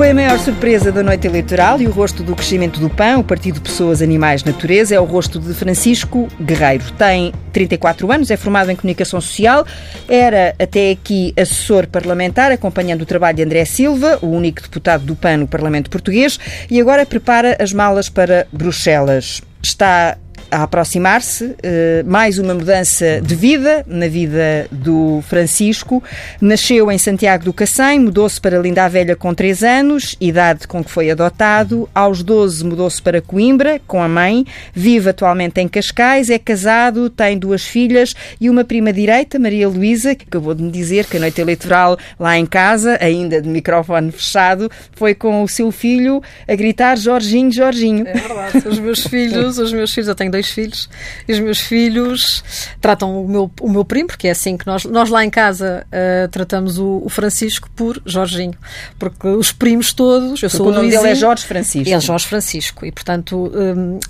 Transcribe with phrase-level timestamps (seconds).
[0.00, 3.22] Foi a maior surpresa da noite eleitoral e o rosto do crescimento do PAN, o
[3.22, 6.90] Partido Pessoas, Animais, Natureza, é o rosto de Francisco Guerreiro.
[6.92, 9.66] Tem 34 anos, é formado em Comunicação Social,
[10.08, 15.14] era até aqui assessor parlamentar, acompanhando o trabalho de André Silva, o único deputado do
[15.14, 19.42] PAN no Parlamento Português, e agora prepara as malas para Bruxelas.
[19.62, 20.16] Está
[20.50, 26.02] a aproximar-se, eh, mais uma mudança de vida na vida do Francisco.
[26.40, 30.82] Nasceu em Santiago do Cacém, mudou-se para Linda a Velha com 3 anos, idade com
[30.82, 31.88] que foi adotado.
[31.94, 37.38] Aos 12 mudou-se para Coimbra com a mãe, vive atualmente em Cascais, é casado, tem
[37.38, 41.20] duas filhas e uma prima direita, Maria Luísa, que acabou de me dizer que a
[41.20, 46.54] noite eleitoral lá em casa, ainda de microfone fechado, foi com o seu filho a
[46.54, 48.06] gritar Jorginho, Jorginho.
[48.06, 50.88] É verdade, os meus filhos, os meus filhos, eu tenho dois dois filhos
[51.28, 52.42] e os meus filhos
[52.80, 55.86] tratam o meu, o meu primo, porque é assim que nós, nós lá em casa
[55.86, 58.56] uh, tratamos o, o, Francisco por Jorginho,
[58.98, 61.92] porque os primos todos, eu porque sou o nome dele é Jorge Francisco.
[61.92, 64.00] É Jorge Francisco e, portanto, um,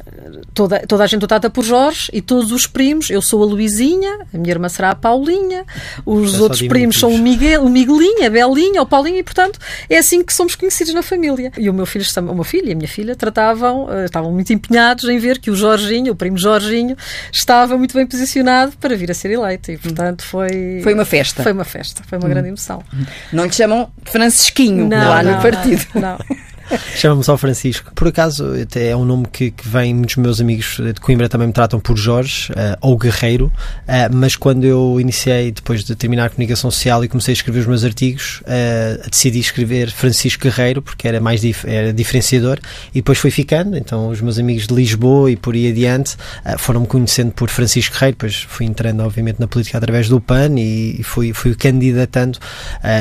[0.55, 3.47] toda, toda a gente o trata por Jorge e todos os primos, eu sou a
[3.47, 5.65] Luizinha, a minha irmã será a Paulinha,
[6.06, 9.59] os é outros primos são o Miguel, o Miguelinho, a Belinha, o Paulinho e, portanto,
[9.89, 11.53] é assim que somos conhecidos na família.
[11.59, 14.53] E o meu filho, o meu filho e a minha filha tratavam, uh, estavam muito
[14.53, 16.97] empenhados em ver que o Jorginho, o primo Jorginho,
[17.33, 19.73] estava muito bem posicionado para vir a ser eleito.
[19.73, 20.81] E, portanto, foi.
[20.83, 21.43] Foi uma festa.
[21.43, 22.31] Foi uma festa, foi uma hum.
[22.31, 22.85] grande emoção.
[23.33, 25.85] Não lhe chamam Francisquinho não, lá não, no partido.
[25.95, 26.01] Não.
[26.01, 26.19] não.
[26.97, 27.93] Chama-me só Francisco.
[27.95, 31.53] Por acaso, é um nome que, que vem, muitos meus amigos de Coimbra também me
[31.53, 36.31] tratam por Jorge uh, ou Guerreiro, uh, mas quando eu iniciei, depois de terminar a
[36.31, 41.09] comunicação social e comecei a escrever os meus artigos, uh, decidi escrever Francisco Guerreiro, porque
[41.09, 42.59] era mais dif era diferenciador,
[42.91, 43.77] e depois foi ficando.
[43.77, 46.17] Então, os meus amigos de Lisboa e por aí adiante
[46.59, 51.01] foram-me conhecendo por Francisco Guerreiro, depois fui entrando, obviamente, na política através do PAN e,
[51.01, 52.39] e fui, fui candidatando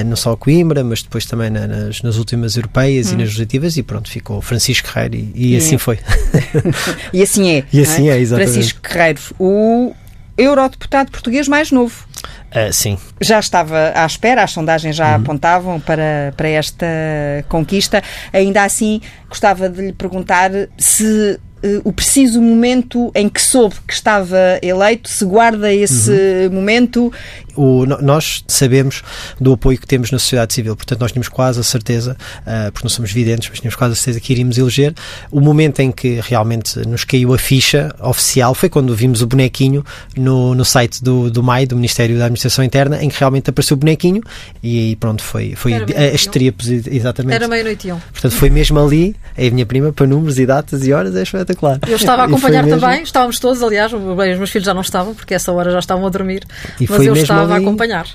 [0.06, 3.14] não só a Coimbra, mas depois também na, nas, nas últimas europeias hum.
[3.14, 6.00] e nas legislativas e pronto, ficou Francisco Guerreiro e, e assim foi.
[7.14, 7.64] e assim é.
[7.72, 8.52] E assim é, é exatamente.
[8.52, 9.94] Francisco Guerreiro, o
[10.40, 12.08] eurodeputado português mais novo.
[12.50, 12.98] Uh, sim.
[13.22, 15.22] Já estava à espera, as sondagens já uhum.
[15.22, 16.86] apontavam para, para esta
[17.50, 18.02] conquista.
[18.32, 23.94] Ainda assim, gostava de lhe perguntar se uh, o preciso momento em que soube que
[23.94, 26.56] estava eleito, se guarda esse uhum.
[26.56, 27.14] momento
[27.60, 29.04] o, nós sabemos
[29.40, 32.86] do apoio que temos na sociedade civil, portanto, nós tínhamos quase a certeza, uh, porque
[32.86, 34.94] não somos videntes, mas tínhamos quase a certeza que iríamos eleger.
[35.30, 39.84] O momento em que realmente nos caiu a ficha oficial foi quando vimos o bonequinho
[40.16, 43.76] no, no site do, do MAI, do Ministério da Administração Interna, em que realmente apareceu
[43.76, 44.22] o bonequinho
[44.64, 46.16] e aí pronto, foi, foi a
[46.90, 47.36] exatamente.
[47.36, 48.00] Era meia-noite e um.
[48.00, 51.24] Portanto, foi mesmo ali, é a minha prima, para números e datas e horas, é
[51.24, 51.80] espetacular.
[51.88, 54.00] Eu estava a acompanhar também, estávamos todos, aliás, os
[54.38, 56.44] meus filhos já não estavam, porque essa hora já estavam a dormir,
[56.80, 58.08] e mas eu estava estava a acompanhar.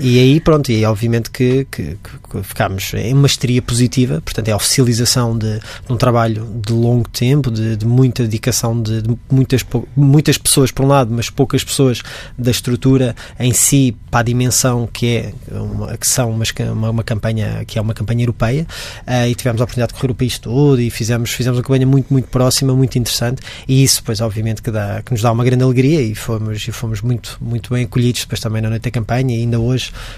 [0.00, 1.96] E aí, pronto, e obviamente que, que,
[2.30, 6.72] que ficámos em uma histeria positiva, portanto, é a oficialização de, de um trabalho de
[6.72, 9.64] longo tempo, de, de muita dedicação de, de, muitas,
[9.96, 12.02] muitas pessoas, por um lado, mas poucas pessoas
[12.38, 17.64] da estrutura em si, para a dimensão que é uma, que são uma, uma campanha
[17.66, 18.66] que é uma campanha europeia,
[19.06, 21.86] uh, e tivemos a oportunidade de correr o país todo e fizemos, fizemos uma campanha
[21.86, 25.44] muito, muito próxima, muito interessante, e isso, pois, obviamente, que, dá, que nos dá uma
[25.44, 28.90] grande alegria e fomos, e fomos muito, muito bem acolhidos depois também na noite da
[28.90, 29.71] campanha, e ainda hoje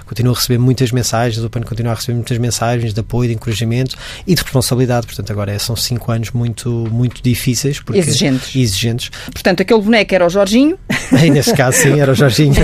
[0.06, 3.34] continuo a receber muitas mensagens, o PAN continua a receber muitas mensagens de apoio, de
[3.34, 5.06] encorajamento e de responsabilidade.
[5.06, 7.80] Portanto, agora é, são cinco anos muito, muito difíceis.
[7.80, 8.54] Porque, exigentes.
[8.54, 9.10] exigentes.
[9.32, 10.78] Portanto, aquele boneco era o Jorginho.
[11.12, 12.54] Aí, nesse caso, sim, era o Jorginho.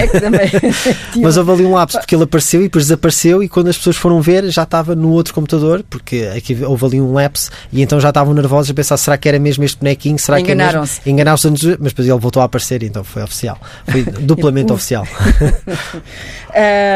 [1.21, 3.97] Mas houve ali um lapso, porque ele apareceu e depois desapareceu e quando as pessoas
[3.97, 8.01] foram ver já estava no outro computador, porque aqui houve ali um lapse e então
[8.01, 10.19] já estavam nervosos a pensar, será que era mesmo este bonequinho?
[10.19, 11.01] Será Enganaram-se.
[11.05, 13.59] É Enganaram-se, mas depois ele voltou a aparecer e então foi oficial.
[13.89, 15.07] Foi duplamente oficial.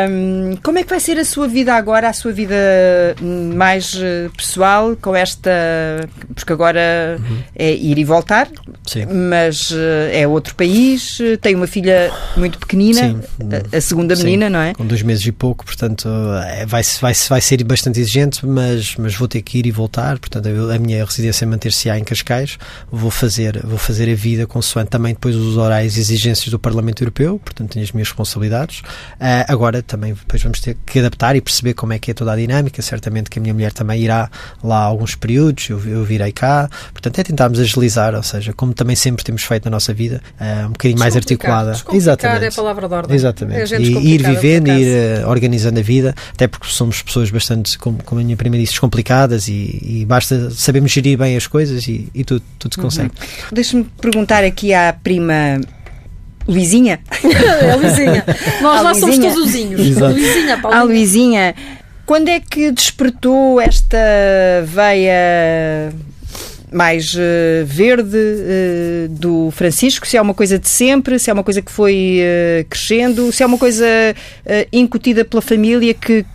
[0.08, 2.54] Um, como é que vai ser a sua vida agora, a sua vida
[3.54, 5.50] mais eh, pessoal, com esta.
[6.34, 7.38] Porque agora uhum.
[7.54, 8.48] é ir e voltar,
[8.86, 9.06] Sim.
[9.06, 13.20] mas eh, é outro país, tem uma filha muito pequenina, Sim.
[13.76, 14.25] a, segunda Sim.
[14.25, 14.75] menina, não é?
[14.75, 16.08] Com dois meses e pouco, portanto
[16.66, 20.19] vai, vai, vai ser bastante exigente, mas, mas vou ter que ir e voltar.
[20.19, 22.58] Portanto, a minha residência manter-se-á em Cascais,
[22.90, 27.02] vou fazer, vou fazer a vida consoante também depois os horários e exigências do Parlamento
[27.02, 28.80] Europeu, portanto, tenho as minhas responsabilidades.
[28.80, 32.32] Uh, agora também depois vamos ter que adaptar e perceber como é que é toda
[32.32, 32.81] a dinâmica.
[32.82, 34.31] Certamente que a minha mulher também irá
[34.62, 36.69] lá alguns períodos, eu, eu virei cá.
[36.93, 40.66] Portanto, é tentarmos agilizar, ou seja, como também sempre temos feito na nossa vida, uh,
[40.66, 41.72] um bocadinho mais articulada.
[41.93, 42.44] Exatamente.
[42.44, 43.16] é a palavra de ordem.
[43.16, 43.75] Exatamente.
[43.75, 48.02] É e ir vivendo, ir uh, organizando a vida, até porque somos pessoas bastante, como,
[48.02, 52.08] como a minha prima disse, complicadas e, e basta sabermos gerir bem as coisas e,
[52.14, 53.11] e tudo, tudo se consegue.
[53.11, 53.49] Uhum.
[53.52, 55.61] Deixa-me perguntar aqui à prima
[56.46, 57.00] Luizinha.
[57.62, 58.25] é a Luizinha.
[58.61, 59.96] Nós lá somos todos Luizinhos.
[59.99, 61.55] Luizinha, A Luizinha,
[62.06, 63.99] Quando é que despertou esta
[64.67, 65.93] veia
[66.75, 71.44] mais uh, verde uh, do Francisco, se é uma coisa de sempre, se é uma
[71.44, 73.87] coisa que foi uh, crescendo, se é uma coisa
[74.73, 76.26] incutida pela família que,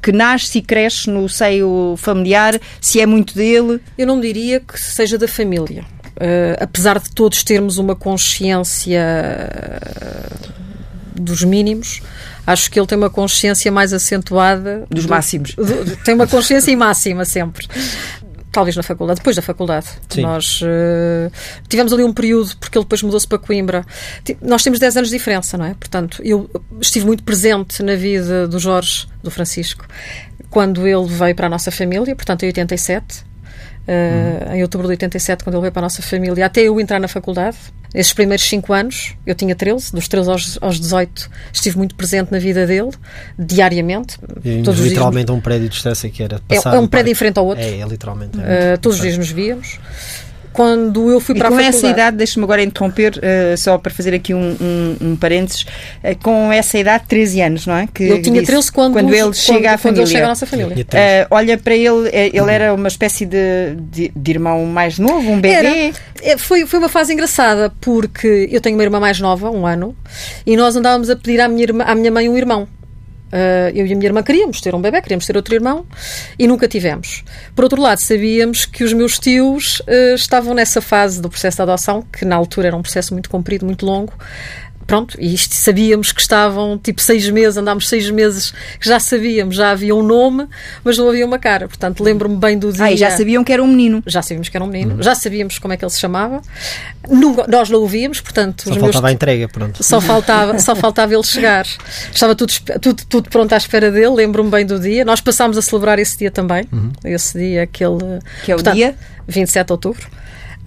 [0.00, 3.80] que nasce e cresce no seio familiar, se é muito dele?
[3.96, 5.84] Eu não diria que seja da família.
[6.60, 9.02] Apesar de todos termos uma consciência
[11.14, 12.00] dos mínimos,
[12.46, 15.54] acho que ele tem uma consciência mais acentuada dos do, máximos.
[15.54, 17.66] Do, tem uma consciência máxima sempre
[18.50, 19.86] talvez na faculdade, depois da faculdade.
[20.08, 20.22] Sim.
[20.22, 21.30] Nós uh,
[21.68, 23.84] tivemos ali um período, porque ele depois mudou-se para Coimbra.
[24.42, 25.74] Nós temos 10 anos de diferença, não é?
[25.74, 26.50] Portanto, eu
[26.80, 29.86] estive muito presente na vida do Jorge, do Francisco,
[30.50, 33.27] quando ele veio para a nossa família, portanto, em 87.
[33.88, 37.00] Uh, em outubro de 87, quando ele veio para a nossa família, até eu entrar
[37.00, 37.56] na faculdade.
[37.94, 42.30] Esses primeiros 5 anos, eu tinha 13, dos 13 aos, aos 18, estive muito presente
[42.30, 42.90] na vida dele,
[43.38, 44.18] diariamente.
[44.44, 46.74] E todos literalmente um prédio de distância que era passar.
[46.74, 47.64] É, é um prédio em frente ao outro.
[47.64, 48.38] É, é literalmente.
[48.38, 49.78] É uh, todos os dias nos víamos
[50.58, 51.72] quando eu fui e para a faculdade.
[51.72, 55.62] com essa idade, deixe-me agora interromper, uh, só para fazer aqui um, um, um parênteses,
[55.62, 57.86] uh, com essa idade, 13 anos, não é?
[57.86, 59.78] Que eu tinha 13 quando, quando ele chega à família.
[59.78, 60.74] Quando ele chega à nossa família.
[60.74, 65.40] Uh, olha para ele, ele era uma espécie de, de, de irmão mais novo, um
[65.40, 65.54] bebê.
[65.54, 69.64] Era, é, foi, foi uma fase engraçada, porque eu tenho uma irmã mais nova, um
[69.64, 69.94] ano,
[70.44, 72.66] e nós andávamos a pedir à minha, irmã, à minha mãe um irmão.
[73.28, 75.84] Uh, eu e a minha irmã queríamos ter um bebê, queríamos ter outro irmão
[76.38, 77.24] e nunca tivemos.
[77.54, 81.62] Por outro lado, sabíamos que os meus tios uh, estavam nessa fase do processo de
[81.62, 84.14] adoção, que na altura era um processo muito comprido, muito longo,
[84.88, 89.54] pronto, e isto sabíamos que estavam tipo seis meses, andámos seis meses, que já sabíamos,
[89.54, 90.48] já havia um nome,
[90.82, 91.68] mas não havia uma cara.
[91.68, 92.84] Portanto, lembro-me bem do dia.
[92.86, 94.02] Ah, e já sabiam que era um menino.
[94.06, 95.02] Já sabíamos que era um menino, uhum.
[95.02, 96.40] já sabíamos como é que ele se chamava.
[97.06, 98.62] Nunca, nós não o víamos, portanto.
[98.62, 99.04] Só faltava meus...
[99.04, 99.84] a entrega, pronto.
[99.84, 101.66] Só faltava, só faltava ele chegar.
[102.10, 105.04] Estava tudo, tudo, tudo pronto à espera dele, lembro-me bem do dia.
[105.04, 106.64] Nós passámos a celebrar esse dia também.
[106.72, 106.92] Uhum.
[107.04, 108.20] Esse dia, aquele.
[108.42, 108.94] Que é o portanto, dia?
[109.26, 110.08] 27 de outubro.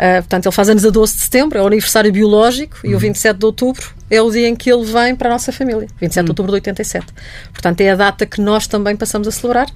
[0.02, 2.90] Uh, portanto, ele faz anos a 12 de setembro, é o aniversário biológico, uhum.
[2.90, 5.52] e o 27 de outubro é o dia em que ele vem para a nossa
[5.52, 6.26] família, 27 uhum.
[6.26, 7.06] de outubro de 87.
[7.54, 9.68] Portanto, é a data que nós também passamos a celebrar,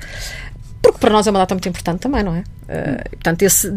[0.92, 2.44] porque para nós é uma data muito importante também, não é?
[2.66, 3.72] Uh, portanto, esse,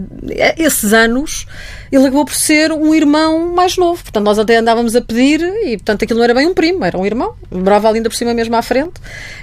[0.56, 1.46] esses anos
[1.92, 4.02] ele acabou por ser um irmão mais novo.
[4.02, 6.96] Portanto, nós até andávamos a pedir e, portanto, aquilo não era bem um primo, era
[6.96, 7.34] um irmão.
[7.50, 8.94] Morava ali ainda por cima mesmo à frente.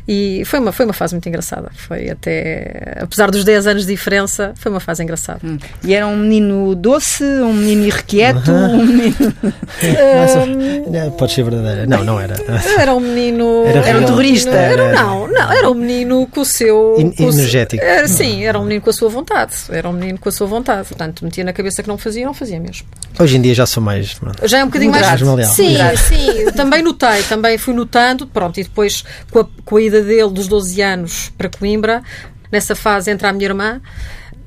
[0.07, 1.71] E foi uma, foi uma fase muito engraçada.
[1.75, 5.39] Foi até, apesar dos 10 anos de diferença, foi uma fase engraçada.
[5.43, 5.57] Hum.
[5.83, 9.15] E era um menino doce, um menino irrequieto, um menino.
[11.07, 11.11] um...
[11.11, 11.85] Pode ser verdadeira.
[11.85, 12.35] Não, não era.
[12.77, 13.63] Era um menino.
[13.65, 14.51] Era, era um terrorista.
[14.51, 14.93] Era...
[14.93, 16.95] Não, não, era um menino com o seu.
[16.99, 17.13] In,
[17.55, 17.83] energético.
[17.83, 19.53] Era, sim, era um menino com a sua vontade.
[19.69, 20.87] Era um menino com a sua vontade.
[20.87, 22.87] Portanto, metia na cabeça que não fazia, não fazia mesmo.
[23.19, 24.19] Hoje em dia já sou mais.
[24.43, 25.05] Já é um bocadinho mais.
[25.47, 26.51] Sim, sim.
[26.55, 28.27] Também notei, também fui notando.
[28.27, 32.03] Pronto, e depois com a, com a ida dele dos 12 anos para Coimbra,
[32.51, 33.81] nessa fase entra a minha irmã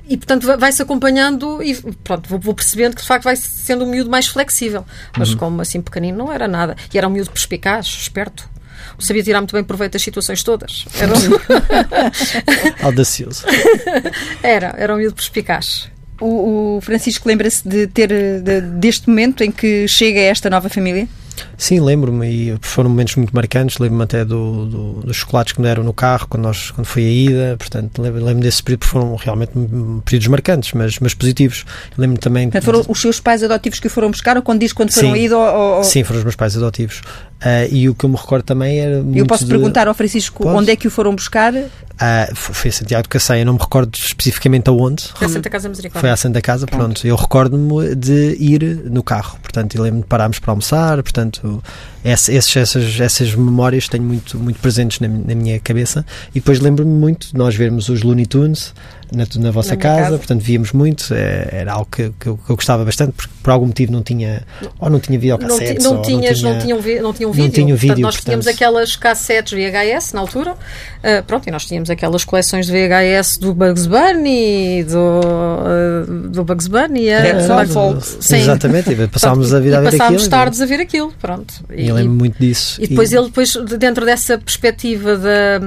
[0.07, 3.87] e portanto vai-se acompanhando e pronto, vou, vou, percebendo que de facto vai sendo um
[3.87, 4.85] miúdo mais flexível.
[5.17, 5.37] Mas uhum.
[5.37, 6.75] como assim pequenino não era nada.
[6.93, 8.49] E era um miúdo perspicaz, esperto
[8.99, 10.85] sabia tirar muito bem proveito das situações todas.
[10.99, 12.85] Era um...
[12.85, 13.45] Audacioso.
[14.43, 15.89] Era, era um miúdo perspicaz.
[16.19, 18.09] O, o Francisco lembra-se de ter
[18.41, 21.07] de, deste momento em que chega a esta nova família?
[21.57, 23.77] Sim, lembro-me e foram momentos muito marcantes.
[23.77, 27.03] Lembro-me até do, do, dos chocolates que me deram no carro quando, nós, quando foi
[27.03, 27.55] a ida.
[27.57, 29.51] Portanto, lembro-me lembro desse período porque foram realmente
[30.05, 31.65] períodos marcantes, mas, mas positivos.
[31.97, 32.49] Lembro-me também.
[32.49, 35.09] Portanto, foram os seus pais adotivos que o foram buscar ou quando diz quando foram
[35.09, 35.37] sim, a ida?
[35.37, 35.83] Ou, ou...
[35.83, 37.01] Sim, foram os meus pais adotivos.
[37.39, 39.03] Uh, e o que eu me recordo também era.
[39.13, 39.49] Eu posso de...
[39.49, 41.53] perguntar ao Francisco onde é que o foram buscar?
[41.53, 45.05] Uh, foi a Santiago de Cacém, eu não me recordo especificamente aonde.
[45.15, 46.01] Foi a Santa Casa Misericórdia.
[46.01, 46.81] Foi à Santa Casa, pronto.
[46.81, 47.07] pronto.
[47.07, 51.63] Eu recordo-me de ir no carro, portanto, eu lembro-me de pararmos para almoçar, portanto,
[52.03, 56.05] essa, essas, essas memórias tenho muito, muito presentes na, na minha cabeça.
[56.31, 58.73] E depois lembro-me muito de nós vermos os Looney Tunes
[59.11, 62.37] na, na vossa na casa, casa, portanto víamos muito, é, era algo que, que, eu,
[62.37, 64.43] que, eu, gostava bastante, porque por algum motivo não tinha,
[64.79, 67.87] ou não tinha videocassetes, não, não, tinhas, não, tinham, não tinham vídeo, não tinha vídeo
[67.87, 68.25] portanto, nós portanto...
[68.25, 73.37] tínhamos aquelas cassetes VHS na altura, uh, pronto, e nós tínhamos aquelas coleções de VHS
[73.37, 78.37] do Bugs Bunny, do, uh, do Bugs Bunny, uh, Sim.
[78.37, 79.99] Exatamente, e passámos a vida a ver aquilo.
[80.01, 81.53] Passámos tardes a ver aquilo, pronto.
[81.75, 82.79] E, eu lembro muito disso.
[82.81, 83.15] E depois e...
[83.15, 85.59] ele, depois, dentro dessa perspectiva da,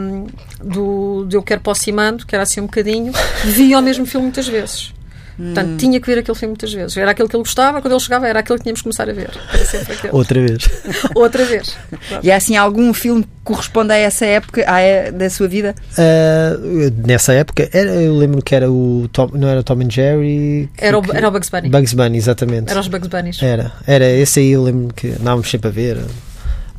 [0.62, 3.12] do, de Eu Quero Aproximando, que era assim um bocadinho,
[3.44, 4.92] via o mesmo filme muitas vezes.
[5.36, 5.76] Portanto, hum.
[5.76, 6.96] tinha que ver aquele filme muitas vezes.
[6.96, 9.12] Era aquele que ele gostava, quando ele chegava, era aquele que tínhamos que começar a
[9.12, 9.30] ver.
[9.52, 10.12] Era sempre aquele.
[10.12, 10.68] Outra vez.
[11.14, 11.76] Outra vez.
[12.22, 15.74] E há assim algum filme que corresponde a essa época a, é, da sua vida?
[15.92, 19.90] Uh, nessa época, era, eu lembro que era o Tom, não era o Tom and
[19.90, 20.70] Jerry.
[20.76, 21.70] Que, era, o, era o Bugs Bunny.
[21.70, 22.70] Bugs Bunny, exatamente.
[22.70, 23.42] Era os Bugs Bunnies.
[23.42, 25.98] Era, era esse aí eu lembro que andávamos sempre a ver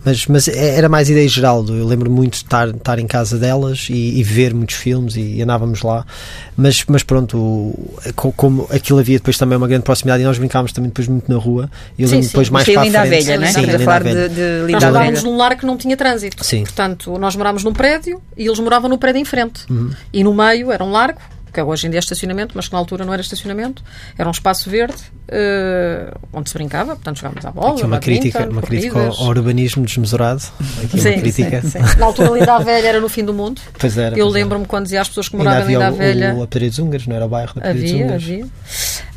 [0.05, 1.65] mas, mas é, era mais ideia geral.
[1.67, 5.37] Eu lembro muito de estar, estar em casa delas e, e ver muitos filmes e,
[5.37, 6.05] e, andávamos lá.
[6.55, 7.73] Mas, mas pronto,
[8.15, 11.37] como aquilo havia depois também uma grande proximidade e nós brincávamos também depois muito na
[11.37, 11.69] rua.
[11.97, 12.53] Eu sim, depois sim.
[12.53, 13.23] mais para Linda a frente.
[13.23, 13.51] Velha, não é?
[13.51, 16.43] Sim, Estamos a falar de, de Linda Nós morávamos num lar que não tinha trânsito.
[16.43, 16.63] Sim.
[16.63, 19.61] Portanto, nós morámos num prédio e eles moravam no prédio em frente.
[19.69, 19.91] Uhum.
[20.11, 21.19] E no meio era um largo
[21.53, 23.83] que hoje em dia é estacionamento, mas que na altura não era estacionamento,
[24.17, 24.97] era um espaço verde
[25.29, 27.73] uh, onde se brincava, portanto jogávamos à bola.
[27.73, 30.41] Aqui uma crítica, uma crítica ao, urbanismo desmesurado.
[30.83, 31.61] Aqui sim, uma crítica.
[31.61, 31.99] Sim, sim.
[31.99, 33.61] Na altura Linda a Velha era no fim do mundo.
[33.77, 34.17] Pois era.
[34.17, 36.33] Eu lembro-me quando dizia às pessoas que moravam em Linda Velha.
[36.33, 38.47] O, o Húngaros, não era o bairro da Havia, havia.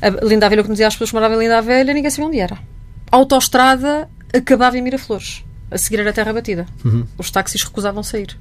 [0.03, 2.39] A Linda Velha, como dizia às pessoas que moravam em Linda Velha, ninguém sabia onde
[2.39, 2.59] era.
[3.11, 5.43] A autoestrada acabava em Miraflores.
[5.71, 6.67] A seguir era terra batida.
[6.85, 7.07] Uhum.
[7.19, 8.37] Os táxis recusavam sair.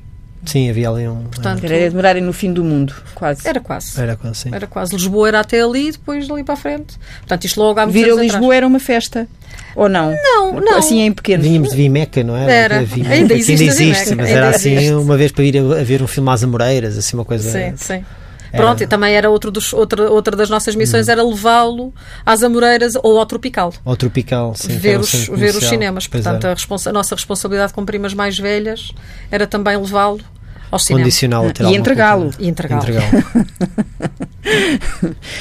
[0.46, 1.24] Sim, havia ali um.
[1.24, 3.48] Portanto, era de morarem no fim do mundo, quase.
[3.48, 4.00] Era quase.
[4.00, 4.50] Era quase, sim.
[4.54, 4.94] Era quase.
[4.94, 6.98] Lisboa era até ali e depois dali para a frente.
[7.20, 8.58] Portanto, isto logo há Vir a Lisboa atrás.
[8.58, 9.28] era uma festa.
[9.76, 10.12] Ou não?
[10.12, 10.78] Não, não.
[10.78, 11.42] Assim em pequeno.
[11.44, 12.52] Vínhamos de Vimeca, não é?
[12.52, 12.84] Era.
[12.84, 14.78] Vimeca, ainda existe, ainda existe mas ainda era existe.
[14.78, 17.50] assim uma vez para ir a, a ver um filme às Amoreiras, assim uma coisa.
[17.52, 18.06] Sim, sim.
[18.56, 21.12] Pronto, e também era outro dos, outra, outra das nossas missões, hum.
[21.12, 21.94] era levá-lo
[22.26, 23.74] às Amoreiras ou ao Tropical.
[23.84, 24.78] Ao Tropical, sim.
[24.78, 26.08] Ver, os, ver os cinemas.
[26.08, 28.92] Pois Portanto, a, responsa, a nossa responsabilidade com primas mais velhas
[29.32, 30.20] era também levá-lo
[30.72, 31.04] ao cinema.
[31.04, 32.32] Condicional e entregá-lo.
[32.40, 32.84] E entregá-lo.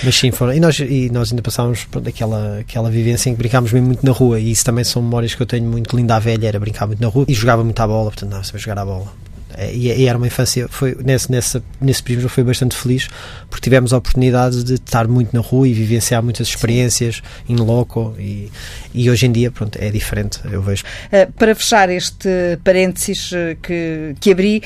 [0.03, 0.55] Mas sim, foram.
[0.55, 4.05] E nós, e nós ainda passávamos pronto, aquela, aquela vivência em que brincámos mesmo muito
[4.05, 4.41] na rua.
[4.41, 7.01] E isso também são memórias que eu tenho muito linda à velha, era brincar muito
[7.01, 9.13] na rua e jogava muito à bola, portanto, não, sempre jogar à bola.
[9.57, 13.09] É, e, e, era uma infância, foi, nesse, nessa, nesse período foi bastante feliz
[13.49, 18.15] porque tivemos a oportunidade de estar muito na rua e vivenciar muitas experiências in loco
[18.19, 18.51] e,
[18.93, 20.85] e hoje em dia pronto, é diferente, eu vejo.
[21.07, 22.29] Uh, para fechar este
[22.65, 24.63] parênteses eh, que, que abri,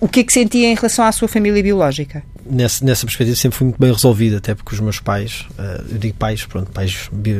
[0.00, 2.22] o que é que sentia em relação à sua família biológica?
[2.48, 5.98] Nessa, nessa perspectiva sempre fui muito bem resolvido, até porque os meus pais, uh, eu
[5.98, 7.34] digo pais, pronto, pais de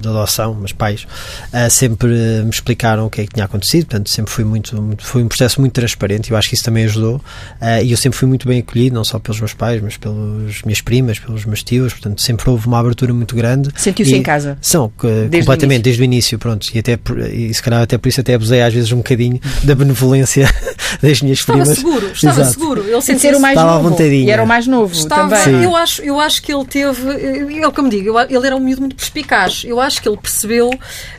[0.00, 1.06] adoção, mas pais,
[1.52, 2.08] uh, sempre
[2.42, 5.28] me explicaram o que é que tinha acontecido, portanto sempre fui muito, muito foi um
[5.28, 8.28] processo muito transparente e eu acho que isso também ajudou uh, e eu sempre fui
[8.28, 11.92] muito bem acolhido, não só pelos meus pais, mas pelas minhas primas, pelos meus tios,
[11.92, 13.70] portanto sempre houve uma abertura muito grande.
[13.76, 14.58] Sentiu-se em casa?
[14.60, 16.98] São, desde completamente, desde o início, pronto, e até,
[17.32, 20.48] e se calhar até por isso até abusei às vezes um bocadinho da benevolência
[21.02, 21.78] das minhas estava primas.
[21.78, 22.58] Seguro, estava Exato.
[22.58, 23.94] seguro, ele sentia-se mais estava novo.
[24.02, 25.64] E era o mais novo Estava, também.
[25.64, 28.60] Eu acho, eu acho que ele teve, é o que me digo, ele era um
[28.60, 29.62] miúdo muito perspicaz.
[29.64, 30.70] Eu acho que ele percebeu,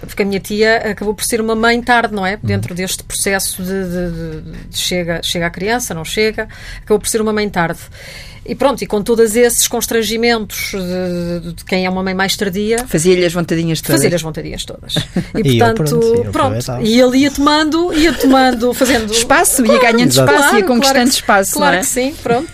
[0.01, 2.37] porque a minha tia acabou por ser uma mãe tarde, não é?
[2.41, 2.75] Dentro uhum.
[2.75, 7.21] deste processo de, de, de, de chega, chega a criança, não chega, acabou por ser
[7.21, 7.79] uma mãe tarde.
[8.45, 12.85] E pronto, e com todos esses constrangimentos de, de quem é uma mãe mais tardia.
[12.87, 13.95] Fazia-lhe as vontadinhas todas.
[13.95, 14.93] Fazia-lhe as vontadinhas todas.
[15.35, 16.61] E, portanto, e pronto.
[16.61, 19.11] sim, e ele ia tomando, ia tomando, fazendo.
[19.11, 21.53] Espaço, claro, ia ganhando espaço, claro, ia conquistando claro, espaço.
[21.53, 21.79] Claro é?
[21.79, 22.51] que sim, pronto.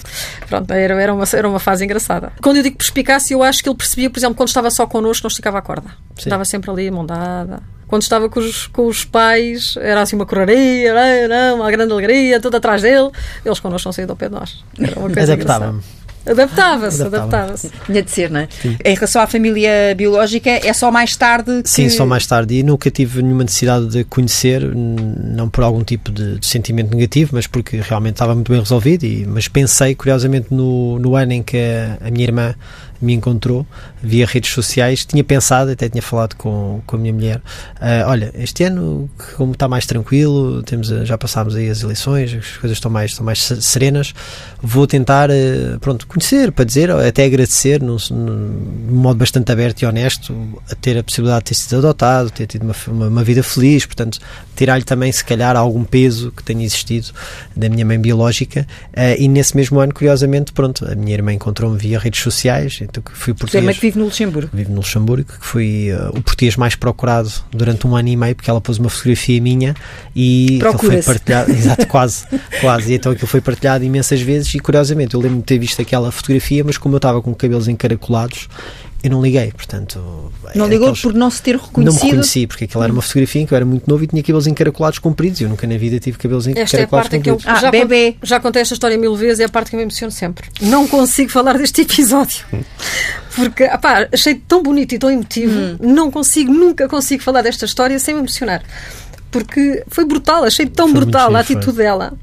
[0.48, 2.34] Pronto, era, era, uma, era uma fase engraçada.
[2.42, 5.26] Quando eu digo perspicácia, eu acho que ele percebia, por exemplo, quando estava só connosco,
[5.26, 5.90] não esticava a corda.
[6.18, 6.24] Sim.
[6.30, 10.26] Estava sempre ali, mão dada quando estava com os, com os pais, era assim uma
[10.26, 10.96] coraria,
[11.54, 13.10] uma grande alegria, tudo atrás dele.
[13.44, 14.64] Eles connosco não saíam do pé de nós.
[14.80, 15.82] Era uma coisa Adaptava-me.
[16.26, 17.72] Adaptava-se, adaptava-se.
[17.86, 18.48] Tinha de ser, não é?
[18.62, 18.78] Sim.
[18.86, 21.70] Em relação à família biológica, é só mais tarde que...
[21.70, 22.56] Sim, só mais tarde.
[22.56, 27.32] E nunca tive nenhuma necessidade de conhecer, não por algum tipo de, de sentimento negativo,
[27.34, 29.04] mas porque realmente estava muito bem resolvido.
[29.04, 32.56] E, mas pensei, curiosamente, no, no ano em que a, a minha irmã
[33.02, 33.66] me encontrou
[34.02, 38.32] via redes sociais, tinha pensado, até tinha falado com, com a minha mulher, uh, olha,
[38.36, 42.92] este ano como está mais tranquilo, temos, já passámos aí as eleições, as coisas estão
[42.92, 44.14] mais, estão mais serenas,
[44.62, 49.86] vou tentar, uh, pronto, conhecer, para dizer, até agradecer, num, num modo bastante aberto e
[49.86, 50.36] honesto,
[50.70, 53.86] a ter a possibilidade de ter sido adotado, ter tido uma, uma, uma vida feliz,
[53.86, 54.20] portanto,
[54.56, 57.08] tirar-lhe também, se calhar, algum peso que tenha existido
[57.56, 61.78] da minha mãe biológica, uh, e nesse mesmo ano, curiosamente, pronto, a minha irmã encontrou-me
[61.78, 63.64] via redes sociais, que fui português.
[63.64, 64.50] Você que vive no Luxemburgo.
[64.52, 68.36] Vive no Luxemburgo, que fui uh, o português mais procurado durante um ano e meio,
[68.36, 69.76] porque ela pôs uma fotografia minha
[70.16, 72.26] e foi partilhado, exato, quase,
[72.60, 75.82] quase, e então aquilo foi partilhado imensas vezes e curiosamente eu lembro de ter visto
[75.82, 78.50] aquela fotografia, mas como eu estava com cabelos encaracolados,
[79.04, 80.32] eu não liguei, portanto.
[80.54, 81.02] Não ligou aqueles...
[81.02, 81.86] por não se ter reconhecido?
[81.86, 84.08] Não me reconheci, porque aquela era uma fotografia em que eu era muito novo e
[84.08, 85.42] tinha cabelos encaracolados compridos.
[85.42, 87.44] Eu nunca na vida tive cabelos esta encaracolados esta é a parte compridos.
[87.44, 88.16] Que eu, ah, já, bebê.
[88.22, 90.48] já contei esta história mil vezes, é a parte que me emociono sempre.
[90.62, 92.46] Não consigo falar deste episódio.
[93.36, 95.60] Porque, apá, achei tão bonito e tão emotivo.
[95.60, 95.78] Hum.
[95.80, 98.62] Não consigo, nunca consigo falar desta história sem me emocionar
[99.32, 101.74] porque foi brutal, achei tão foi brutal a atitude foi.
[101.76, 102.14] dela.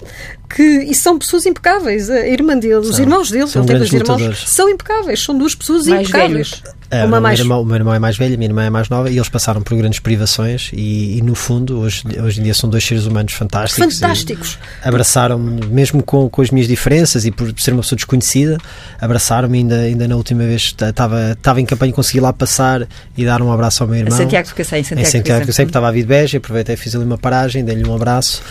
[0.54, 2.08] Que, e são pessoas impecáveis.
[2.08, 5.54] A irmã dele, são, os irmãos dele, ele tem dois irmãos, são impecáveis, são duas
[5.54, 6.50] pessoas Mais impecáveis.
[6.50, 6.77] Velhos.
[6.90, 7.38] Uh, Uma mais...
[7.38, 9.28] irmão, o meu irmão é mais velho, a minha irmã é mais nova e eles
[9.28, 13.04] passaram por grandes privações e, e no fundo hoje, hoje em dia são dois seres
[13.04, 13.99] humanos fantásticos.
[13.99, 14.59] Fantásticos.
[14.83, 18.57] Abraçaram-me, mesmo com, com as minhas diferenças e por ser uma pessoa desconhecida,
[18.99, 23.42] abraçaram-me ainda, ainda na última vez estava, estava em campanha, consegui lá passar e dar
[23.42, 24.16] um abraço ao meu irmão.
[24.16, 26.95] Santiago do Cacém, Santiago, em Santiago do Cacém, estava a vir de Beja, aproveitei, fiz
[26.95, 28.42] ali uma paragem, dei-lhe um abraço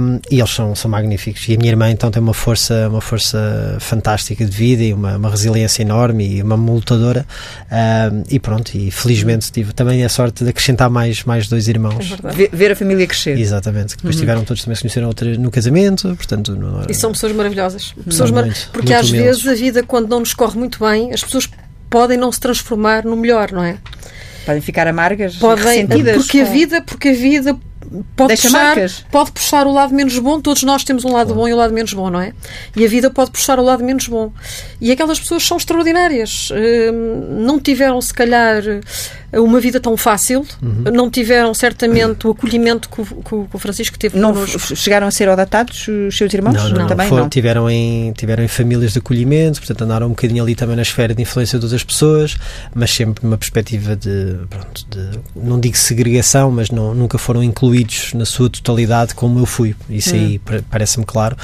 [0.00, 1.48] um, e eles são, são magníficos.
[1.48, 5.16] E a minha irmã então tem uma força, uma força fantástica de vida e uma,
[5.16, 7.24] uma resiliência enorme e uma lutadora.
[7.70, 12.16] Um, e pronto, e felizmente tive também a sorte de acrescentar mais, mais dois irmãos.
[12.24, 13.38] É ver, ver, a família crescer.
[13.38, 13.96] Exatamente.
[13.96, 14.20] Depois uhum.
[14.20, 16.56] tiveram todos também se conheceram outra, no casamento, portanto.
[16.56, 17.94] No, e são pessoas maravilhosas.
[18.04, 18.44] Pessoas mar...
[18.44, 19.42] muito, Porque muito às humildes.
[19.42, 21.48] vezes a vida, quando não nos corre muito bem, as pessoas
[21.88, 23.76] podem não se transformar no melhor, não é?
[24.44, 26.16] Podem ficar amargas, podem, ressentidas.
[26.16, 27.56] Porque a vida, porque a vida
[28.14, 29.04] pode Deixa puxar, marcas.
[29.10, 31.72] pode puxar o lado menos bom, todos nós temos um lado bom e um lado
[31.72, 32.32] menos bom, não é?
[32.76, 34.32] E a vida pode puxar o lado menos bom.
[34.80, 36.50] E aquelas pessoas são extraordinárias.
[36.52, 38.62] Hum, não tiveram, se calhar,
[39.32, 40.92] uma vida tão fácil, uhum.
[40.92, 44.76] não tiveram certamente o acolhimento que o, que o Francisco teve não connosco.
[44.76, 46.54] Chegaram a ser odatados os seus irmãos?
[46.54, 47.18] Não, não, também não.
[47.18, 47.28] não.
[47.28, 51.14] Tiveram, em, tiveram em famílias de acolhimento, portanto andaram um bocadinho ali também na esfera
[51.14, 52.36] de influência de outras pessoas,
[52.74, 57.69] mas sempre numa perspectiva de, pronto, de não digo segregação, mas não, nunca foram incluídos
[58.14, 59.74] na sua totalidade como eu fui.
[59.88, 60.18] Isso hum.
[60.18, 61.36] aí parece-me claro.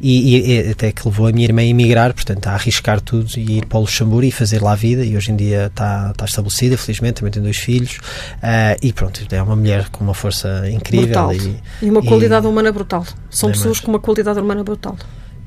[0.00, 3.58] E, e, até que levou a minha irmã a emigrar, portanto a arriscar tudo e
[3.58, 6.24] ir para o Luxemburgo e fazer lá a vida e hoje em dia está, está
[6.24, 10.68] estabelecida, felizmente, também tem dois filhos uh, e pronto, é uma mulher com uma força
[10.70, 13.04] incrível e, e, uma qualidade humana brutal.
[13.30, 13.80] São pessoas mais.
[13.80, 14.96] com uma qualidade humana brutal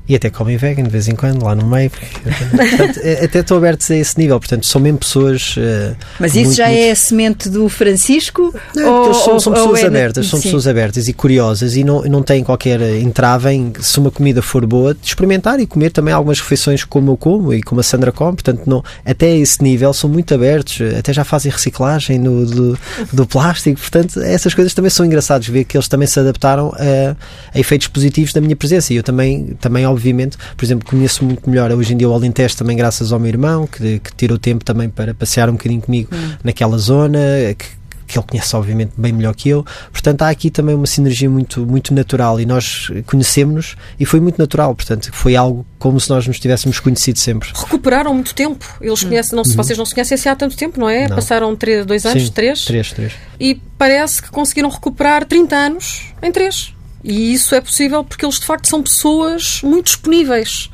[0.08, 1.90] e até comem vegan de vez em quando, lá no meio.
[2.56, 4.38] portanto, é, até estou abertos a esse nível.
[4.38, 5.56] Portanto, são mesmo pessoas.
[5.56, 6.80] Uh, Mas isso muito, já muito...
[6.80, 8.54] é a semente do Francisco?
[8.74, 10.44] Não, ou, são, são pessoas é abertas, são Sim.
[10.44, 14.64] pessoas abertas e curiosas e não, não têm qualquer entrave em, se uma comida for
[14.64, 18.10] boa, de experimentar e comer também algumas refeições como eu como e como a Sandra
[18.10, 18.32] come.
[18.32, 22.78] Portanto, não, até esse nível são muito abertos, até já fazem reciclagem no, do,
[23.12, 23.78] do plástico.
[23.78, 27.16] Portanto, essas coisas também são engraçadas ver que eles também se adaptaram a,
[27.54, 28.92] a efeitos positivos da minha presença.
[28.92, 32.56] E eu também, também obviamente, por exemplo, conheço muito melhor hoje em dia o Alentejo
[32.56, 36.08] também graças ao meu irmão, que, que tirou tempo também para passear um bocadinho comigo
[36.14, 36.36] hum.
[36.44, 37.18] naquela zona,
[37.58, 37.66] que,
[38.06, 39.66] que ele conhece obviamente bem melhor que eu.
[39.92, 44.38] Portanto, há aqui também uma sinergia muito, muito natural e nós conhecemos-nos e foi muito
[44.38, 44.74] natural.
[44.74, 47.50] Portanto, foi algo como se nós nos tivéssemos conhecido sempre.
[47.54, 48.64] Recuperaram muito tempo.
[48.80, 49.08] Eles hum.
[49.08, 49.56] conhecem, não, uhum.
[49.56, 51.08] vocês não se conhecem assim há tanto tempo, não é?
[51.08, 51.16] Não.
[51.16, 52.64] Passaram três, dois anos, Sim, três?
[52.64, 53.12] Três, três.
[53.38, 56.72] E parece que conseguiram recuperar 30 anos em três.
[57.02, 60.70] E isso é possível porque eles de facto são pessoas muito disponíveis.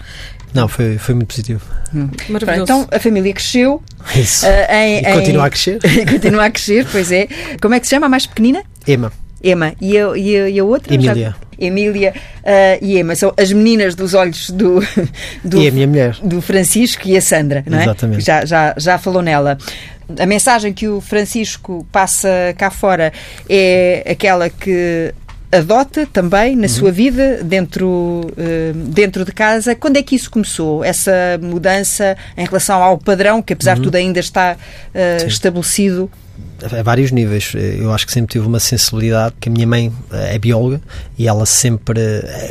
[0.55, 1.63] Não, foi, foi muito positivo.
[1.95, 2.09] Hum.
[2.29, 2.63] Maravilhoso.
[2.63, 3.83] Então a família cresceu.
[4.15, 4.47] Isso.
[4.47, 5.79] Uh, em, e continua a crescer.
[6.11, 7.29] continua a crescer, pois é.
[7.61, 8.63] Como é que se chama a mais pequenina?
[8.87, 9.13] Emma.
[9.43, 9.75] Emma.
[9.81, 10.95] E a, e a, e a outra?
[10.95, 11.15] Emília.
[11.15, 11.45] Já...
[11.59, 13.15] Emília uh, e Emma.
[13.17, 14.81] São as meninas dos olhos do,
[15.45, 16.17] do, e a minha mulher.
[16.23, 17.83] do Francisco e a Sandra, não é?
[17.83, 18.25] Exatamente.
[18.25, 19.59] Já, já, já falou nela.
[20.19, 23.13] A mensagem que o Francisco passa cá fora
[23.49, 25.15] é aquela que
[25.57, 26.69] adota também na uhum.
[26.69, 29.75] sua vida dentro, uh, dentro de casa.
[29.75, 30.85] Quando é que isso começou?
[30.85, 33.77] Essa mudança em relação ao padrão, que apesar uhum.
[33.77, 36.11] de tudo ainda está uh, estabelecido?
[36.63, 37.53] A vários níveis.
[37.55, 40.81] Eu acho que sempre tive uma sensibilidade, que a minha mãe eh, é bióloga
[41.19, 42.01] e ela sempre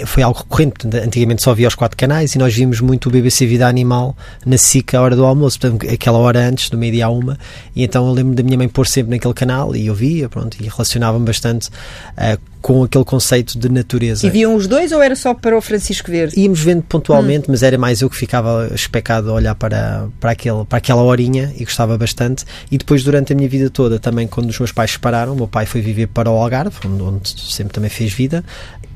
[0.06, 0.88] foi algo recorrente.
[0.88, 4.58] Antigamente só via os quatro canais e nós vimos muito o BBC Vida Animal na
[4.58, 7.38] SIC à hora do almoço, portanto, aquela hora antes, do meio-dia a uma.
[7.76, 10.58] E então eu lembro da minha mãe pôr sempre naquele canal e eu via, pronto,
[10.60, 14.26] e relacionava-me bastante uh, com aquele conceito de natureza.
[14.26, 16.32] E viam os dois ou era só para o Francisco ver?
[16.36, 17.52] Íamos vendo pontualmente, hum.
[17.52, 21.54] mas era mais eu que ficava especado a olhar para, para, aquele, para aquela horinha
[21.58, 22.46] e gostava bastante.
[22.72, 25.48] E depois, durante a minha vida toda, também quando os meus pais separaram, o meu
[25.48, 28.44] pai foi viver para o Algarve, onde, onde sempre também fez vida,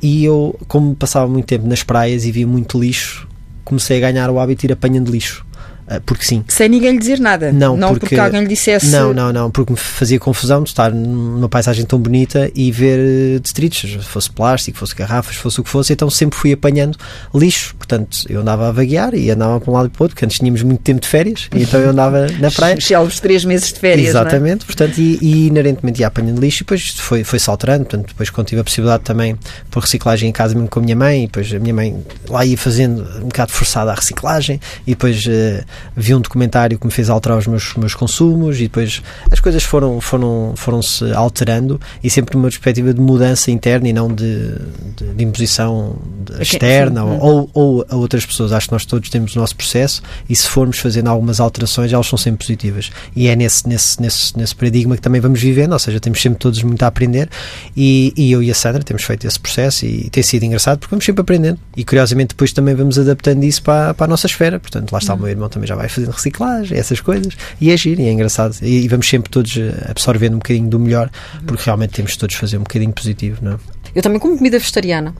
[0.02, 3.28] e eu, como passava muito tempo nas praias e via muito lixo,
[3.64, 5.47] comecei a ganhar o hábito de ir apanhando lixo.
[5.88, 6.44] Ah, porque sim.
[6.50, 7.52] Sem ninguém lhe dizer nada.
[7.54, 8.88] Não, não porque, porque alguém lhe dissesse.
[8.88, 13.40] Não, não, não, porque me fazia confusão de estar numa paisagem tão bonita e ver
[13.40, 16.98] detritos, fosse plástico, fosse garrafas, fosse o que fosse, então sempre fui apanhando
[17.34, 17.74] lixo.
[17.76, 20.26] Portanto, eu andava a vaguear e andava para um lado e para o outro, porque
[20.26, 22.78] antes tínhamos muito tempo de férias, e então eu andava na praia.
[22.82, 24.08] Célebres três meses de férias.
[24.08, 24.10] É?
[24.10, 24.66] Exatamente, é?
[24.66, 27.86] portanto, e, e, inerentemente ia apanhando lixo e depois foi, foi-se alterando.
[27.86, 29.38] Portanto, depois quando tive a possibilidade também
[29.72, 32.46] por reciclagem em casa mesmo com a minha mãe, e depois a minha mãe lá
[32.46, 35.64] ia fazendo um bocado forçada a reciclagem, e depois uh,
[35.96, 39.64] vi um documentário que me fez alterar os meus, meus consumos e depois as coisas
[39.64, 44.54] foram, foram, foram se alterando e sempre numa perspectiva de mudança interna e não de,
[44.96, 45.98] de, de imposição
[46.40, 47.18] externa sim, sim.
[47.22, 48.52] Ou, ou a outras pessoas.
[48.52, 52.08] Acho que nós todos temos o nosso processo e se formos fazendo algumas alterações, elas
[52.08, 52.92] são sempre positivas.
[53.16, 56.40] E é nesse, nesse, nesse, nesse paradigma que também vamos vivendo, ou seja, temos sempre
[56.40, 57.30] todos muito a aprender
[57.76, 60.92] e, e eu e a Sandra temos feito esse processo e tem sido engraçado porque
[60.92, 64.60] vamos sempre aprendendo e curiosamente depois também vamos adaptando isso para, para a nossa esfera.
[64.60, 65.18] Portanto, lá está hum.
[65.18, 68.12] o meu irmão também já vai fazendo reciclagem, essas coisas, e é giro, e é
[68.12, 68.56] engraçado.
[68.62, 69.54] E, e vamos sempre todos
[69.90, 71.10] absorvendo um bocadinho do melhor,
[71.46, 73.58] porque realmente temos todos fazer um bocadinho positivo, não é?
[73.96, 75.14] Eu também como comida vegetariana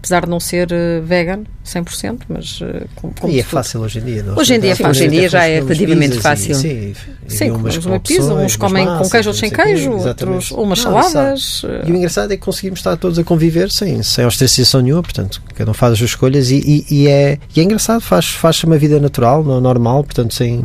[0.00, 2.58] apesar de não ser uh, vegan 100%, mas
[2.96, 4.22] como, como E é fácil hoje em dia.
[4.22, 4.36] Não?
[4.36, 4.90] Hoje em dia é fácil.
[4.90, 6.54] Hoje em dia já é relativamente fácil.
[6.54, 6.94] sim,
[7.28, 11.62] sim comemos uma pizza, uns comem com queijo, outros sem queijo, outros umas não, saladas.
[11.62, 11.68] Uh...
[11.86, 15.42] E o engraçado é que conseguimos estar todos a conviver sem, sem ostracização nenhuma, portanto,
[15.54, 18.64] cada um faz as suas escolhas e, e, e é, e é engraçado, faz, faz
[18.64, 20.64] uma vida natural, normal, portanto, sem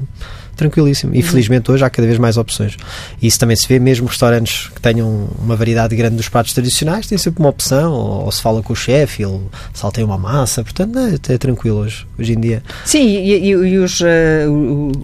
[0.55, 1.15] tranquilíssimo.
[1.15, 2.77] E felizmente hoje há cada vez mais opções.
[3.21, 7.07] E isso também se vê, mesmo restaurantes que tenham uma variedade grande dos pratos tradicionais,
[7.07, 9.41] têm sempre uma opção, ou, ou se fala com o chefe, ele
[9.73, 12.63] salteia uma massa, portanto é, é tranquilo hoje, hoje em dia.
[12.85, 14.05] Sim, e, e, e os, uh,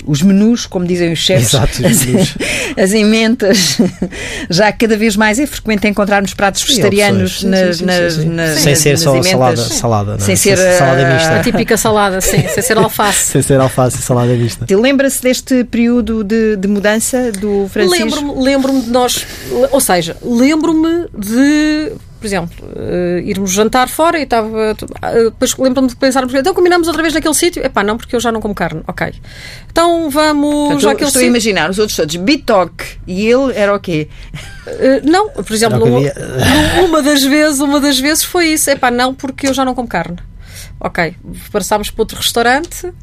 [0.06, 2.36] os menus, como dizem os chefes, Exato, os as,
[2.84, 3.78] as ementas,
[4.50, 9.22] já cada vez mais é frequente encontrarmos pratos vegetarianos nas, nas, nas, Sem ser só
[9.22, 10.20] salada, salada é?
[10.20, 11.36] sem ser salada mista.
[11.36, 13.32] A típica salada, sim, sem ser alface.
[13.32, 14.66] sem ser alface e salada mista.
[14.70, 18.06] Lembra-se deste este período de, de mudança do Francisco?
[18.06, 19.26] Lembro-me lembro de nós,
[19.72, 24.74] ou seja, lembro-me de por exemplo, uh, irmos jantar fora e estava.
[24.74, 27.66] Uh, depois lembro-me de pensarmos, então combinamos outra vez naquele sítio?
[27.66, 28.84] Epá, não, porque eu já não como carne.
[28.88, 29.12] Ok.
[29.72, 30.68] Então vamos.
[30.68, 34.08] Portanto, àquele estou a imaginar os outros todos, bitoque, e ele era o quê?
[34.68, 36.00] Uh, não, por exemplo, uma,
[36.86, 38.70] uma das vezes, uma das vezes foi isso.
[38.70, 40.18] Epá, não, porque eu já não como carne.
[40.80, 41.16] Ok,
[41.52, 42.94] passámos para outro restaurante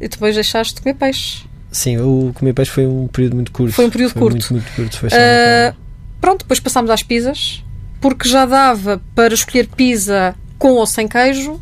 [0.00, 1.49] e depois deixaste de comer peixe.
[1.70, 3.72] Sim, o comer peixe foi um período muito curto.
[3.72, 4.52] Foi um período foi curto.
[4.52, 4.96] Muito, muito curto.
[4.96, 5.76] Foi uh,
[6.20, 7.64] pronto, depois passámos às pizzas,
[8.00, 11.60] porque já dava para escolher pizza com ou sem queijo,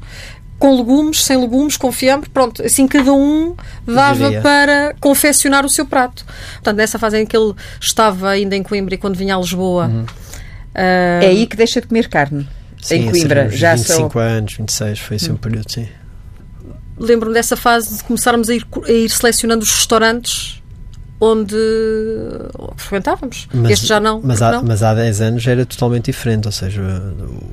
[0.59, 3.55] com legumes, sem legumes, com fiambre, pronto, assim cada um
[3.87, 6.25] dava para confeccionar o seu prato.
[6.55, 9.87] Portanto, nessa fase em que ele estava ainda em Coimbra e quando vinha a Lisboa.
[9.87, 10.03] Uhum.
[10.03, 12.49] Uh, é aí que deixa de comer carne.
[12.81, 13.51] Sim, em Coimbra.
[13.51, 14.21] Já 25 são...
[14.21, 15.87] anos, 26, foi assim um período, sim
[16.99, 20.59] lembro-me dessa fase de começarmos a ir, a ir selecionando os restaurantes
[21.21, 21.57] onde
[22.77, 23.49] frequentávamos.
[23.53, 24.63] Mas, este já não mas, há, não.
[24.63, 26.81] mas há 10 anos era totalmente diferente, ou seja,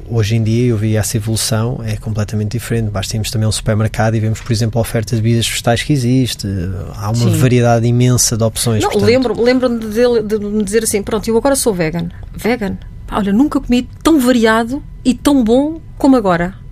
[0.10, 2.90] hoje em dia eu vi essa evolução, é completamente diferente.
[2.90, 5.82] Basta irmos também a um supermercado e vemos, por exemplo, a oferta de bebidas vegetais
[5.82, 6.48] que existe.
[6.96, 7.38] Há uma Sim.
[7.38, 8.84] variedade imensa de opções.
[8.84, 9.10] Não, portanto...
[9.10, 12.10] lembro, lembro de, de, me dizer assim: pronto, eu agora sou vegan.
[12.36, 12.78] Vegan?
[13.12, 16.64] Olha, nunca comi tão variado e tão bom como agora.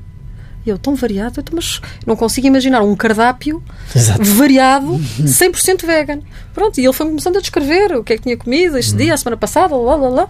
[0.65, 3.62] E eu, tão variado, então, mas não consigo imaginar um cardápio
[3.93, 4.23] Exato.
[4.23, 6.19] variado, 100% vegan.
[6.54, 8.98] Pronto, e ele foi começando a descrever o que é que tinha comido este uhum.
[8.98, 10.28] dia, a semana passada, lá, lá, lá.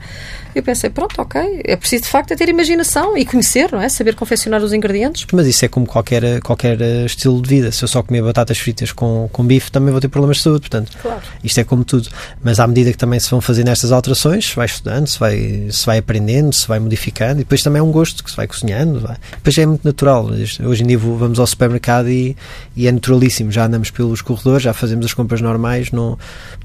[0.55, 3.89] Eu pensei, pronto, ok, é preciso de facto é ter imaginação e conhecer, não é?
[3.89, 5.25] Saber confeccionar os ingredientes.
[5.33, 7.71] Mas isso é como qualquer, qualquer eh, estilo de vida.
[7.71, 10.61] Se eu só comer batatas fritas com, com bife, também vou ter problemas de saúde,
[10.61, 11.21] portanto, claro.
[11.43, 12.07] isto é como tudo.
[12.43, 15.67] Mas à medida que também se vão fazendo estas alterações, se vai estudando, se vai,
[15.71, 18.47] se vai aprendendo, se vai modificando, e depois também é um gosto que se vai
[18.47, 19.17] cozinhando, vai.
[19.31, 20.29] depois é muito natural.
[20.65, 22.37] Hoje em dia vamos ao supermercado e,
[22.75, 26.12] e é naturalíssimo, já andamos pelos corredores, já fazemos as compras normais, não,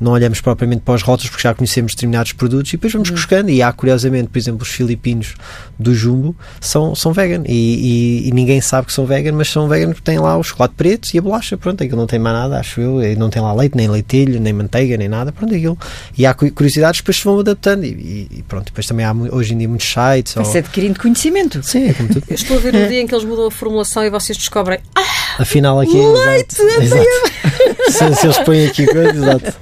[0.00, 3.48] não olhamos propriamente para os rótulos porque já conhecemos determinados produtos e depois vamos buscando.
[3.48, 3.54] Uhum.
[3.54, 5.34] E há, curiosamente, por exemplo, os filipinos
[5.78, 9.68] do Jumbo são, são vegan e, e, e, ninguém sabe que são vegan, mas são
[9.68, 11.56] vegan porque têm lá o chocolate preto e a bolacha.
[11.56, 13.02] Pronto, aquilo não tem mais nada, acho eu.
[13.02, 15.32] E não tem lá leite, nem leitilho, nem manteiga, nem nada.
[15.32, 15.78] Pronto, aquilo.
[16.16, 17.84] E há curiosidades que depois se vão adaptando.
[17.84, 20.34] E, e, pronto, depois também há hoje em dia muitos sites.
[20.34, 20.50] Vai ou...
[20.50, 21.62] ser adquirindo conhecimento.
[21.62, 22.24] Sim, é como tudo.
[22.28, 24.78] Eu estou a ver um dia em que eles mudam a formulação e vocês descobrem.
[24.94, 25.02] Ah,
[25.38, 25.96] Afinal, aqui.
[25.96, 26.61] Leite!
[26.61, 27.47] Exato, exato.
[27.88, 29.54] Se, se eles põem aqui coisa, exato.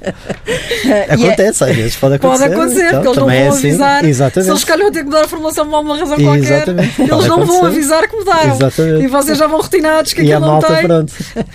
[0.86, 2.44] É- Acontece, às vezes pode acontecer.
[2.44, 4.04] Pode acontecer, então, porque eles não vão é assim, avisar.
[4.04, 4.44] Exatamente.
[4.46, 7.20] Se eles calham ter que mudar a formação por alguma razão qualquer, eles pode não
[7.20, 7.46] acontecer.
[7.46, 8.54] vão avisar que mudaram.
[8.54, 9.04] Exatamente.
[9.04, 10.82] E vocês já vão rotinados que e aquilo não tem.
[10.82, 11.12] Pronto.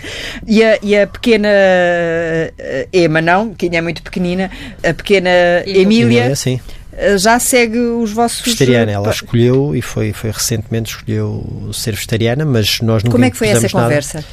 [0.47, 4.49] E, a, e a pequena eh, Ema, não, que ainda é muito pequenina,
[4.83, 5.29] a pequena
[5.65, 5.81] Emília.
[6.21, 6.80] Emília sim eh,
[7.17, 8.41] já segue os vossos.
[8.41, 13.32] Vegetariana, ela escolheu e foi, foi recentemente escolheu ser vegetariana, mas nós nunca Como é
[13.32, 13.71] que foi essa nada.
[13.71, 14.25] conversa?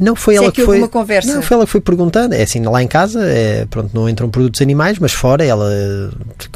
[0.00, 0.78] Não foi Se ela é que, que foi.
[0.78, 1.32] Uma conversa.
[1.32, 2.34] Não, foi ela que foi perguntando.
[2.34, 5.70] É assim, lá em casa, é, pronto, não entram produtos animais, mas fora ela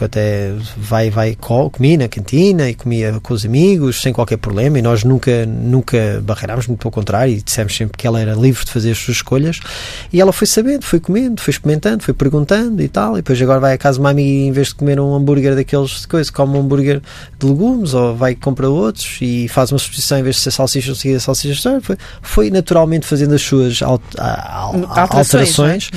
[0.01, 4.79] até vai, vai comia na cantina e comia com os amigos sem qualquer problema.
[4.79, 8.65] E nós nunca, nunca barreirámos, muito pelo contrário, e dissemos sempre que ela era livre
[8.65, 9.61] de fazer as suas escolhas.
[10.13, 13.13] E ela foi sabendo, foi comendo, foi experimentando, foi perguntando e tal.
[13.13, 15.15] E depois agora vai à casa de uma amiga e em vez de comer um
[15.15, 17.03] hambúrguer daqueles de coisa, come um hambúrguer
[17.39, 20.95] de legumes ou vai comprar outros e faz uma substituição em vez de ser salsicha,
[20.95, 21.81] seguir salsicha.
[21.81, 25.35] Foi, foi naturalmente fazendo as suas alterações.
[25.35, 25.91] alterações.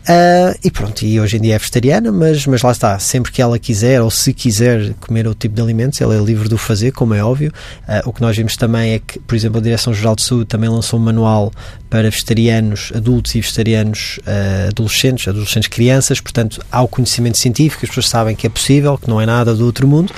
[0.00, 3.42] Uh, e pronto, e hoje em dia é vegetariana, mas, mas lá está, sempre que
[3.42, 6.58] ela quiser ou se quiser comer outro tipo de alimentos, ela é livre de o
[6.58, 7.52] fazer, como é óbvio.
[7.82, 10.70] Uh, o que nós vimos também é que, por exemplo, a Direção-Geral de Saúde também
[10.70, 11.52] lançou um manual
[11.90, 17.90] para vegetarianos adultos e vegetarianos uh, adolescentes, adolescentes crianças, portanto, há o conhecimento científico, as
[17.90, 20.12] pessoas sabem que é possível, que não é nada do outro mundo,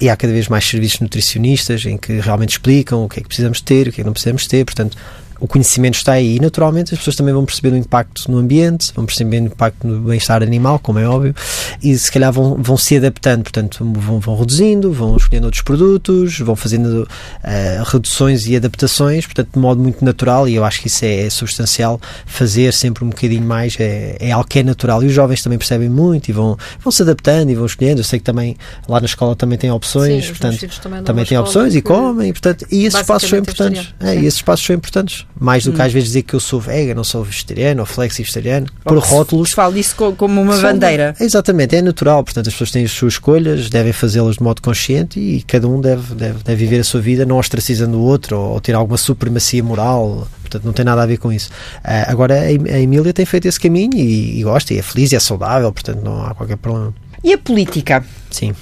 [0.00, 3.28] e há cada vez mais serviços nutricionistas em que realmente explicam o que é que
[3.28, 4.96] precisamos ter, o que é que não precisamos ter, portanto,
[5.40, 8.92] o conhecimento está aí e naturalmente as pessoas também vão perceber o impacto no ambiente,
[8.94, 11.34] vão perceber o impacto no bem-estar animal, como é óbvio,
[11.82, 16.38] e se calhar vão, vão se adaptando, portanto vão, vão reduzindo, vão escolhendo outros produtos,
[16.38, 20.88] vão fazendo uh, reduções e adaptações, portanto de modo muito natural e eu acho que
[20.88, 25.02] isso é, é substancial, fazer sempre um bocadinho mais é, é, algo que é natural
[25.02, 28.04] e os jovens também percebem muito e vão, vão se adaptando e vão escolhendo, eu
[28.04, 28.56] sei que também
[28.88, 32.66] lá na escola também tem opções, Sim, portanto também, também tem opções e comem, portanto,
[32.70, 35.84] e esses espaços são importantes, é, e esses espaços são importantes, mais do que hum.
[35.84, 39.50] às vezes dizer que eu sou vega, não sou vegetariano ou flexi-vegetariano, por rótulos.
[39.50, 41.14] Se fala disso como uma bandeira.
[41.20, 45.20] Exatamente, é natural, portanto as pessoas têm as suas escolhas, devem fazê-las de modo consciente
[45.20, 48.52] e cada um deve, deve, deve viver a sua vida não ostracizando o outro ou,
[48.52, 51.50] ou ter alguma supremacia moral, portanto não tem nada a ver com isso.
[51.78, 55.12] Uh, agora a, a Emília tem feito esse caminho e, e gosta, e é feliz
[55.12, 56.94] e é saudável, portanto não há qualquer problema.
[57.22, 58.04] E a política?
[58.30, 58.54] Sim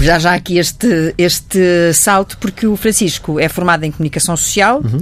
[0.00, 5.00] já já aqui este, este salto, porque o Francisco é formado em comunicação social, uhum.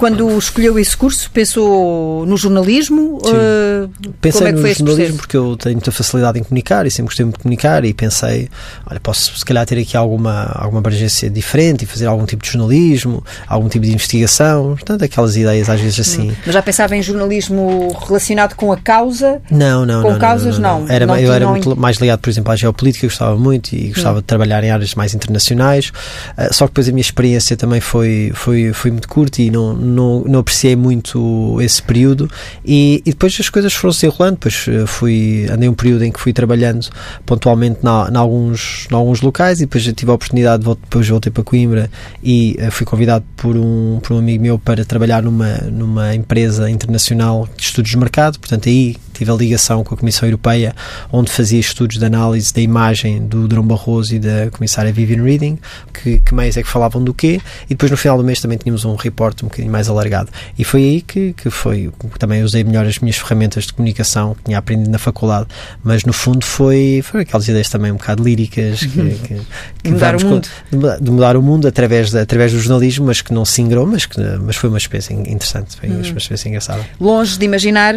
[0.00, 3.18] Quando escolheu esse curso, pensou no jornalismo?
[3.18, 7.26] Uh, pensei é no jornalismo porque eu tenho muita facilidade em comunicar e sempre gostei
[7.26, 8.48] muito de comunicar e pensei,
[8.90, 12.50] olha, posso se calhar ter aqui alguma, alguma abrangência diferente e fazer algum tipo de
[12.50, 16.30] jornalismo, algum tipo de investigação, portanto, aquelas ideias às vezes assim.
[16.30, 16.36] Hum.
[16.46, 19.42] Mas já pensava em jornalismo relacionado com a causa?
[19.50, 20.18] Não, não, com não.
[20.18, 20.80] causas, não.
[20.80, 23.88] não, Era, não eu era muito mais ligado, por exemplo, à geopolítica, gostava muito e
[23.88, 24.20] gostava hum.
[24.22, 25.92] de trabalhar em áreas mais internacionais,
[26.38, 29.74] uh, só que depois a minha experiência também foi, foi, foi muito curta e não,
[29.90, 32.30] não, não apreciei muito esse período.
[32.64, 36.12] E, e depois as coisas foram se enrolando, depois eh, fui, andei um período em
[36.12, 36.88] que fui trabalhando
[37.26, 41.90] pontualmente em alguns, alguns locais e depois tive a oportunidade, depois voltei para Coimbra
[42.22, 46.70] e uh, fui convidado por um, por um amigo meu para trabalhar numa, numa empresa
[46.70, 50.74] internacional de estudos de mercado, portanto aí tive a ligação com a Comissão Europeia,
[51.12, 55.58] onde fazia estudos de análise da imagem do Drão Barroso e da comissária Vivian Reading,
[55.92, 58.56] que, que meios é que falavam do quê, e depois no final do mês também
[58.56, 60.30] tínhamos um report um bocadinho mais alargado.
[60.58, 64.44] E foi aí que, que foi, também usei melhor as minhas ferramentas de comunicação que
[64.44, 65.48] tinha aprendido na faculdade,
[65.84, 69.18] mas no fundo foi, foi aquelas ideias também um bocado líricas que, uhum.
[69.18, 69.40] que,
[69.82, 70.48] que mudar o mundo.
[70.70, 73.86] Com, de mudar o mundo através, de, através do jornalismo, mas que não se ingrou,
[73.86, 75.96] mas, que, mas foi uma experiência interessante, foi uhum.
[75.96, 76.86] uma experiência engraçada.
[76.98, 77.94] Longe de imaginar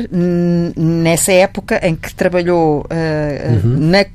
[1.13, 3.89] nessa época em que trabalhou uh, uhum.
[3.89, 4.05] na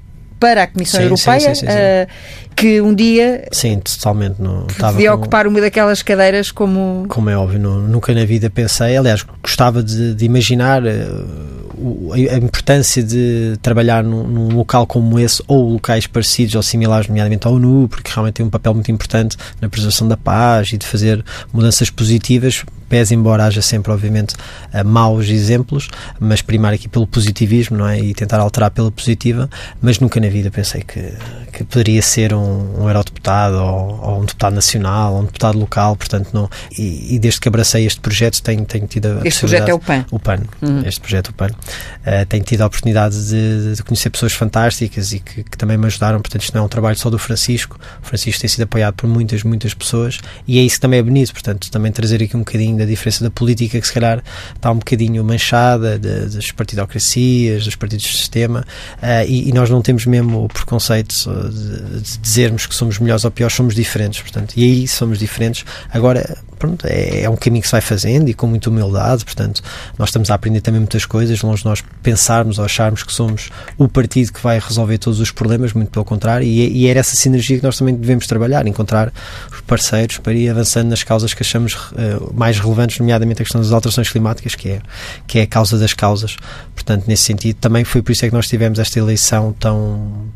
[0.41, 2.09] para a Comissão sim, Europeia, sim, sim, uh,
[2.55, 7.07] que um dia sim, totalmente não, podia como, ocupar uma daquelas cadeiras como...
[7.09, 12.37] Como é óbvio, não, nunca na vida pensei, aliás, gostava de, de imaginar uh, a
[12.37, 17.55] importância de trabalhar num, num, local como esse ou locais parecidos ou similares, nomeadamente ao
[17.55, 21.25] ONU, porque realmente tem um papel muito importante na preservação da paz e de fazer
[21.53, 27.77] mudanças positivas pese embora haja sempre, obviamente, uh, maus exemplos, mas primar aqui pelo positivismo,
[27.77, 28.01] não é?
[28.01, 29.49] E tentar alterar pela positiva,
[29.81, 31.13] mas nunca na vida pensei que,
[31.53, 35.97] que poderia ser um, um eurodeputado ou, ou, um deputado nacional ou um deputado local,
[35.97, 36.49] portanto, não.
[36.77, 39.79] E, e desde que abracei este projeto, tenho, tenho tido a Este projeto é o
[39.79, 40.07] PAN.
[40.11, 40.83] O PAN, uhum.
[40.87, 41.49] este projeto, o PAN.
[41.49, 45.87] Uh, tenho tido a oportunidade de, de conhecer pessoas fantásticas e que, que, também me
[45.87, 48.95] ajudaram, portanto, isto não é um trabalho só do Francisco, o Francisco tem sido apoiado
[48.95, 52.37] por muitas, muitas pessoas e é isso que também é bonito, portanto, também trazer aqui
[52.37, 54.23] um bocadinho da diferença da política que se calhar
[54.55, 58.65] está um bocadinho manchada de, das partidocracias, dos partidos de sistema
[59.03, 61.15] uh, e, e, nós não temos mesmo o preconceito
[61.51, 65.65] de, de, dizermos que somos melhores ou piores, somos diferentes, portanto, e aí somos diferentes.
[65.93, 69.63] Agora, pronto, é, é, um caminho que se vai fazendo e com muita humildade, portanto,
[69.97, 73.51] nós estamos a aprender também muitas coisas, longe de nós pensarmos ou acharmos que somos
[73.77, 77.17] o partido que vai resolver todos os problemas, muito pelo contrário, e, e era essa
[77.17, 79.13] sinergia que nós também devemos trabalhar, encontrar
[79.51, 83.61] os parceiros para ir avançando nas causas que achamos uh, mais relevantes, nomeadamente a questão
[83.61, 84.81] das alterações climáticas, que é,
[85.27, 86.37] que é a causa das causas.
[86.75, 90.29] Portanto, nesse sentido, também foi por isso é que nós tivemos esta eleição tão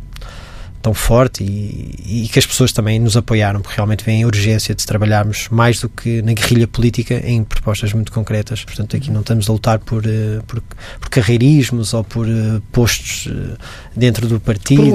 [0.83, 4.75] tão forte e, e, que as pessoas também nos apoiaram, porque realmente vem a urgência
[4.75, 8.65] de trabalharmos mais do que na guerrilha política em propostas muito concretas.
[8.65, 10.61] Portanto, aqui não estamos a lutar por, eh, por,
[11.01, 13.57] por carreirismos ou por eh, postos eh,
[13.97, 14.91] dentro do partido por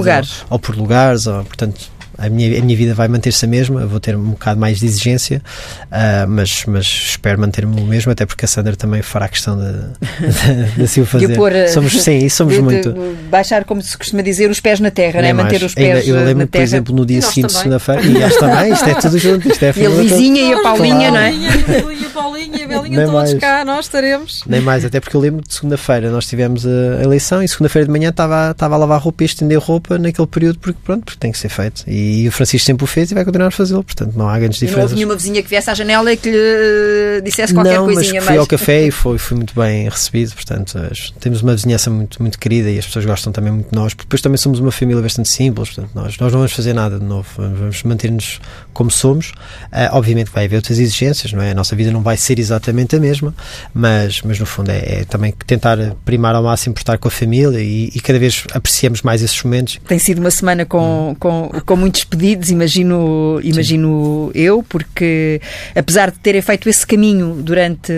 [0.50, 4.00] ou por lugares, ou, portanto, a minha, a minha vida vai manter-se a mesma, vou
[4.00, 5.40] ter um bocado mais de exigência,
[5.84, 9.72] uh, mas, mas espero manter-me o mesmo, até porque a Sandra também fará questão de,
[9.72, 11.36] de, de assim o fazer.
[11.36, 12.94] Pôr, somos, sim, isso somos de, muito.
[13.30, 15.32] baixar, como se costuma dizer, os pés na terra, né?
[15.32, 18.88] manter os pés Eu lembro, por exemplo, no dia seguinte, segunda-feira, e acho também, isto
[18.88, 21.32] é tudo junto, isto é E a Luizinha e a Paulinha, não é?
[21.32, 23.34] E a Paulinha e a Belinha, todos mais.
[23.34, 24.42] cá, nós estaremos.
[24.46, 27.92] Nem mais, até porque eu lembro de segunda-feira nós tivemos a eleição e segunda-feira de
[27.92, 31.30] manhã estava, estava a lavar roupa e estender roupa naquele período, porque pronto, porque tem
[31.30, 31.84] que ser feito.
[31.86, 34.38] E e o Francisco sempre o fez e vai continuar a fazê-lo, portanto não há
[34.38, 34.76] grandes diferenças.
[34.76, 38.20] Não houve nenhuma vizinha que viesse à janela e que lhe dissesse qualquer não, coisinha
[38.20, 40.78] mas fui ao café e foi, foi muito bem recebido, portanto
[41.20, 44.06] temos uma vizinhança muito, muito querida e as pessoas gostam também muito de nós, porque
[44.06, 47.04] depois também somos uma família bastante simples, portanto nós, nós não vamos fazer nada de
[47.04, 48.40] novo, vamos manter-nos
[48.72, 49.32] como somos.
[49.72, 51.50] Uh, obviamente vai haver outras exigências, não é?
[51.50, 53.34] A nossa vida não vai ser exatamente a mesma,
[53.74, 57.10] mas, mas no fundo é, é também tentar primar ao máximo por estar com a
[57.10, 59.78] família e, e, cada vez apreciamos mais esses momentos.
[59.86, 61.14] Tem sido uma semana com, hum.
[61.18, 65.40] com, com muitos pedidos, imagino, imagino eu, porque
[65.74, 67.92] apesar de terem feito esse caminho durante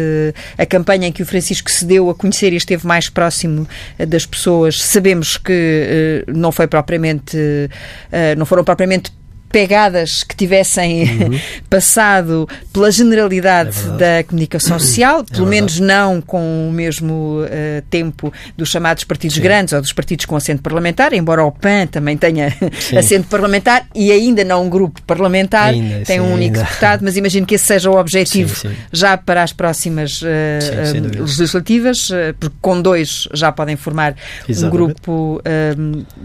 [0.56, 3.66] a campanha em que o Francisco se deu a conhecer e esteve mais próximo
[3.98, 9.12] eh, das pessoas, sabemos que uh, não foi propriamente, uh, não foram propriamente
[9.50, 11.40] pegadas que tivessem uhum.
[11.68, 17.42] passado pela generalidade é da comunicação social, é pelo é menos não com o mesmo
[17.42, 19.42] uh, tempo dos chamados partidos Sim.
[19.42, 22.96] grandes ou dos partidos com assento parlamentar, embora o PAN também tenha Sim.
[22.96, 26.68] assento parlamentar e ainda não um grupo parlamentar, ainda, tem um único ainda.
[26.68, 31.20] deputado, mas imagino que esse seja o objetivo sim, já para as próximas uh, uh,
[31.22, 32.08] legislativas,
[32.38, 34.14] porque com dois já podem formar
[34.48, 34.64] Exatamente.
[34.64, 35.42] um grupo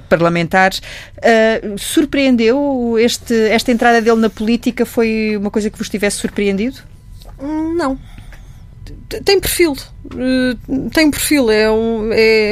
[0.08, 0.72] parlamentar.
[1.78, 6.80] surpreendeu este este, esta entrada dele na política foi uma coisa que vos tivesse surpreendido?
[7.39, 7.97] Hum, não.
[9.23, 9.75] Tem perfil.
[10.15, 10.56] Eh,
[10.91, 11.49] tem perfil.
[11.49, 12.51] É um, é,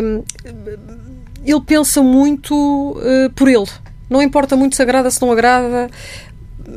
[1.46, 3.68] ele pensa muito uh, por ele.
[4.10, 5.90] Não importa muito se agrada, se não agrada.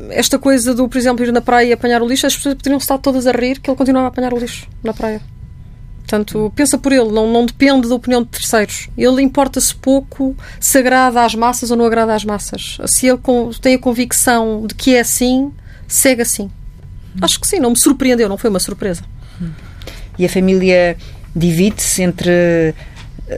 [0.09, 2.77] Esta coisa do, por exemplo, ir na praia e apanhar o lixo, as pessoas poderiam
[2.77, 5.21] estar todas a rir que ele continuava a apanhar o lixo na praia.
[6.07, 8.87] Portanto, pensa por ele, não, não depende da opinião de terceiros.
[8.97, 12.77] Ele importa-se pouco se agrada às massas ou não agrada às massas.
[12.85, 13.19] Se ele
[13.61, 15.51] tem a convicção de que é assim,
[15.85, 16.49] segue assim.
[17.21, 19.03] Acho que sim, não me surpreendeu, não foi uma surpresa.
[20.17, 20.95] E a família
[21.35, 22.73] divide-se entre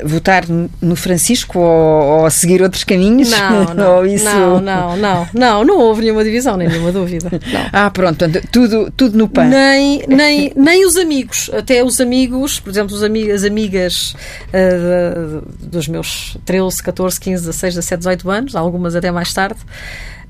[0.03, 3.31] votar no Francisco ou, ou seguir outros caminhos?
[3.31, 4.25] Não, não, isso...
[4.25, 7.29] não, não, não, não, não houve nenhuma divisão, nem nenhuma dúvida.
[7.51, 7.69] Não.
[7.71, 9.45] Ah, pronto, tudo, tudo no PAN.
[9.45, 14.15] Nem, nem, nem os amigos, até os amigos, por exemplo, os amig as amigas
[14.49, 19.59] uh, dos meus 13, 14, 15, 16, 17, 18 anos, algumas até mais tarde,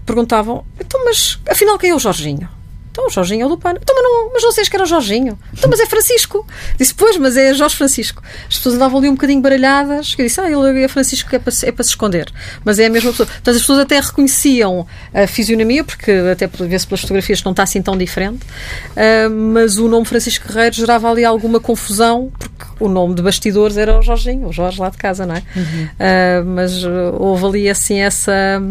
[0.06, 2.48] perguntavam, então, mas afinal quem é o Jorginho?
[2.92, 3.74] Então, o Jorginho é o do PAN.
[3.82, 5.38] Então, mas não, mas não sei que era o Jorginho.
[5.54, 6.46] Então, mas é Francisco.
[6.78, 8.22] Disse, pois, mas é Jorge Francisco.
[8.48, 10.16] As pessoas andavam ali um bocadinho baralhadas.
[10.18, 12.32] Eu disse, ah, ele é Francisco, é para, é para se esconder.
[12.64, 13.28] Mas é a mesma pessoa.
[13.28, 17.64] Portanto, as pessoas até reconheciam a fisionomia, porque até vê-se pelas fotografias que não está
[17.64, 18.44] assim tão diferente.
[18.44, 23.78] Uh, mas o nome Francisco Guerreiro gerava ali alguma confusão, porque o nome de bastidores
[23.78, 25.44] era o Jorginho, o Jorge lá de casa, não é?
[25.56, 25.86] Uhum.
[25.86, 26.84] Uh, mas
[27.18, 28.62] houve ali, assim, essa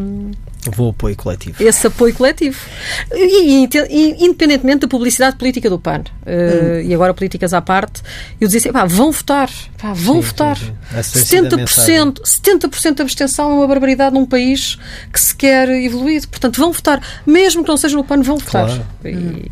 [0.66, 1.62] Houve apoio coletivo.
[1.62, 2.58] Esse apoio coletivo.
[3.12, 6.80] E, e, e, independentemente da publicidade política do PAN, uh, hum.
[6.82, 8.02] e agora políticas à parte,
[8.40, 10.56] eu dizia assim, vão votar, pá, vão sim, votar.
[10.56, 11.42] Sim, sim.
[11.42, 14.78] 70%, 70% de abstenção é uma barbaridade num país
[15.12, 16.26] que se quer evoluir.
[16.28, 17.00] Portanto, vão votar.
[17.24, 18.66] Mesmo que não seja no PAN, vão votar.
[18.66, 18.86] Claro.
[19.04, 19.50] E...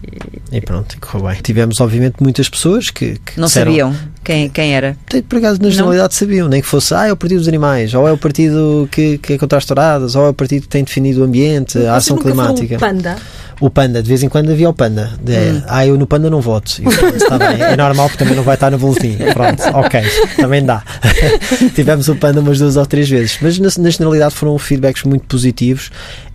[0.53, 1.41] e pronto, correu bem.
[1.41, 4.97] Tivemos, obviamente, muitas pessoas que, que não disseram, sabiam quem, quem era.
[5.29, 6.19] Por acaso, na generalidade, não?
[6.19, 6.49] sabiam.
[6.49, 9.35] Nem que fosse, ah, é o Partido dos Animais, ou é o Partido que, que
[9.35, 12.17] é contra as touradas, ou é o Partido que tem definido o ambiente, a ação
[12.17, 12.77] climática.
[12.77, 13.17] Panda?
[13.61, 15.13] O Panda, de vez em quando havia o Panda.
[15.23, 15.63] De, hum.
[15.69, 16.83] Ah, eu no Panda não voto.
[17.15, 19.17] está bem, é normal porque também não vai estar no boletim.
[19.33, 20.03] Pronto, ok,
[20.37, 20.83] também dá.
[21.75, 25.25] Tivemos o Panda umas duas ou três vezes, mas na, na generalidade foram feedbacks muito
[25.27, 25.93] positivos.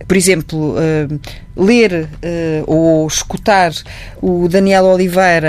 [0.08, 1.20] Por exemplo, uh,
[1.54, 3.70] ler uh, ou escutar
[4.20, 5.48] o Daniel Oliveira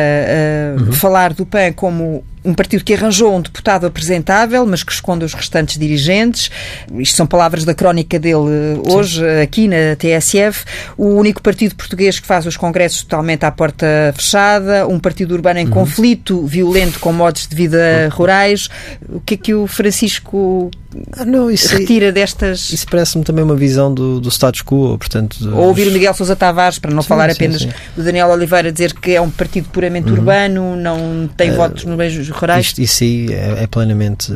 [0.77, 0.91] uh, uhum.
[0.91, 5.33] falar do PAN como um partido que arranjou um deputado apresentável, mas que esconde os
[5.33, 6.51] restantes dirigentes.
[6.95, 9.41] Isto são palavras da crónica dele hoje, Sim.
[9.41, 10.65] aqui na TSF.
[10.97, 15.59] O único partido português que faz os congressos totalmente à porta fechada, um partido urbano
[15.59, 15.71] em uhum.
[15.71, 18.09] conflito, violento, com modos de vida uhum.
[18.09, 18.69] rurais.
[19.09, 20.69] O que é que o Francisco
[21.17, 22.71] ah, não, isso retira destas.
[22.71, 25.37] Isso parece-me também uma visão do, do status quo, portanto.
[25.39, 25.53] Dos...
[25.53, 27.69] Ou ouvir o Miguel Sousa Tavares, para não sim, falar sim, apenas sim.
[27.95, 30.17] do Daniel Oliveira, dizer que é um partido puramente uhum.
[30.17, 32.67] urbano, não tem uh, votos nos meios rurais.
[32.67, 34.33] Isto, isso aí é, é plenamente.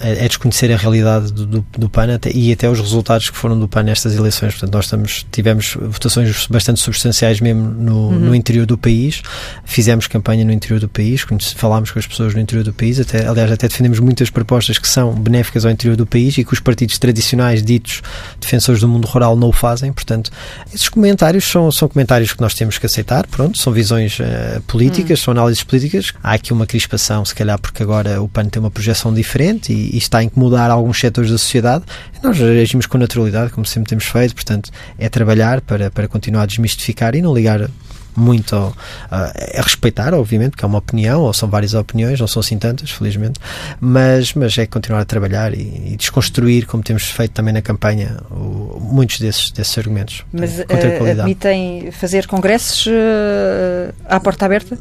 [0.00, 3.36] É, é, desconhecer a realidade do, do, do PAN até, e até os resultados que
[3.36, 4.52] foram do PAN nestas eleições.
[4.52, 8.18] Portanto, nós estamos, tivemos votações bastante substanciais mesmo no, uhum.
[8.18, 9.22] no interior do país,
[9.64, 11.24] fizemos campanha no interior do país,
[11.56, 14.88] falámos com as pessoas no interior do país, até, aliás, até defendemos muitas propostas que
[14.88, 18.02] são benéficas ao interior do país e que os partidos tradicionais ditos
[18.40, 19.92] defensores do mundo rural não o fazem.
[19.92, 20.30] Portanto,
[20.72, 23.26] esses comentários são, são comentários que nós temos que aceitar.
[23.26, 25.24] Pronto, são visões uh, políticas, hum.
[25.24, 26.12] são análises políticas.
[26.22, 29.94] Há aqui uma crispação, se calhar, porque agora o PAN tem uma projeção diferente e,
[29.94, 31.84] e está a incomodar alguns setores da sociedade.
[32.22, 34.34] Nós agimos com naturalidade, como sempre temos feito.
[34.34, 37.68] Portanto, é trabalhar para, para continuar a desmistificar e não ligar
[38.14, 38.74] muito uh,
[39.10, 42.90] a respeitar, obviamente, porque é uma opinião, ou são várias opiniões, não são assim tantas,
[42.90, 43.38] felizmente,
[43.80, 48.18] mas, mas é continuar a trabalhar e, e desconstruir, como temos feito também na campanha,
[48.30, 50.24] o, muitos desses, desses argumentos.
[50.32, 54.78] Mas uh, admitem fazer congressos uh, à porta aberta?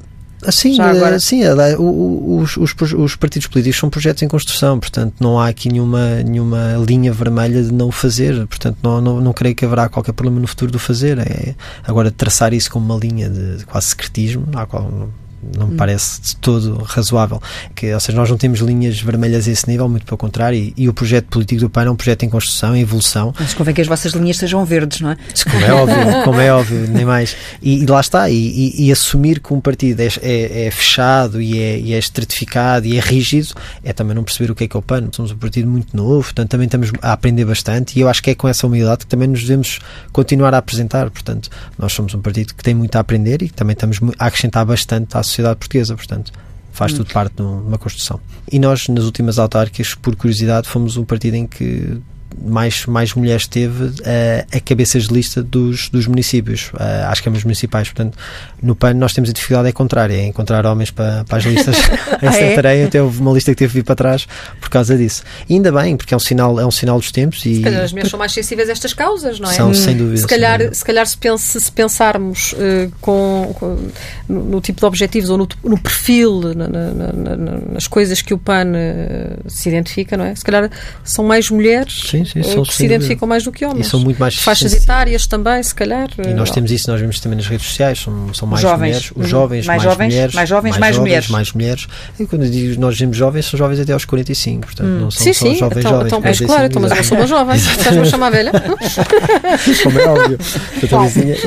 [0.49, 1.19] Sim, agora...
[1.19, 1.41] sim
[1.77, 6.83] os, os, os, partidos políticos são projetos em construção, portanto não há aqui nenhuma, nenhuma
[6.87, 10.39] linha vermelha de não o fazer, portanto não, não, não creio que haverá qualquer problema
[10.39, 11.19] no futuro de o fazer.
[11.19, 11.53] É,
[11.85, 15.09] agora, traçar isso como uma linha de, de quase secretismo, à qual
[15.57, 15.77] não me hum.
[15.77, 17.41] parece de todo razoável.
[17.75, 20.73] Que, ou seja, nós não temos linhas vermelhas a esse nível, muito pelo contrário, e,
[20.77, 23.33] e o projeto político do PAN é um projeto em construção, em evolução.
[23.39, 25.17] Mas convém que as vossas linhas sejam verdes, não é?
[25.49, 27.35] Como é óbvio, como é óbvio, nem mais.
[27.61, 31.59] E, e lá está, e, e, assumir que um partido é, é, é fechado e
[31.59, 34.75] é, e é estratificado e é rígido, é também não perceber o que é que
[34.75, 35.09] é o PAN.
[35.11, 38.29] Somos um partido muito novo, portanto também estamos a aprender bastante, e eu acho que
[38.29, 39.79] é com essa humildade que também nos devemos
[40.11, 41.09] continuar a apresentar.
[41.09, 44.25] Portanto, nós somos um partido que tem muito a aprender e que também estamos a
[44.25, 46.31] acrescentar bastante à sociedade portuguesa, portanto
[46.71, 48.19] faz tudo parte de uma construção.
[48.51, 52.01] E nós, nas últimas autárquicas, por curiosidade, fomos um partido em que
[52.43, 53.95] mais, mais mulheres teve uh,
[54.51, 57.89] a cabeças de lista dos, dos municípios, uh, às câmaras municipais.
[57.89, 58.17] Portanto,
[58.61, 61.75] no PAN nós temos a dificuldade é contrária, é encontrar homens para, para as listas
[62.21, 62.83] em Santarém.
[62.83, 64.27] Até houve uma lista que teve que vir para trás
[64.59, 65.23] por causa disso.
[65.49, 67.45] E ainda bem, porque é um sinal, é um sinal dos tempos.
[67.45, 69.53] E, se calhar as mulheres são mais sensíveis a estas causas, não é?
[69.53, 70.17] São, sem dúvida.
[70.17, 70.75] Se calhar, dúvida.
[70.75, 73.77] Se, calhar se, pense, se pensarmos uh, com, com
[74.27, 78.33] no, no, tipo de objetivos ou no, no perfil, na, na, na, nas coisas que
[78.33, 78.71] o PAN
[79.47, 80.35] se identifica, não é?
[80.35, 80.69] Se calhar
[81.03, 82.01] são mais mulheres.
[82.09, 83.87] Sim, sim, são que se identificam mais do que homens.
[83.87, 86.09] E são muito mais Faixas etárias também, se calhar.
[86.25, 88.79] E nós temos isso, nós vemos também nas redes sociais, são, são mais jovens.
[88.79, 91.29] mulheres, os jovens, mais, mais jovens, mulheres, mais jovens, mais, mais jovens, mulheres.
[91.29, 91.87] Mais mulheres.
[92.19, 94.99] E quando digo nós dizemos jovens, são jovens até aos 45, portanto hum.
[95.01, 95.55] não são sim, só sim.
[95.55, 96.07] jovens então, jovens.
[96.07, 98.51] Então, mas claro, então, mas eu sou uma jovem, estás-me a chamar velha?
[99.83, 100.37] Como é óbvio,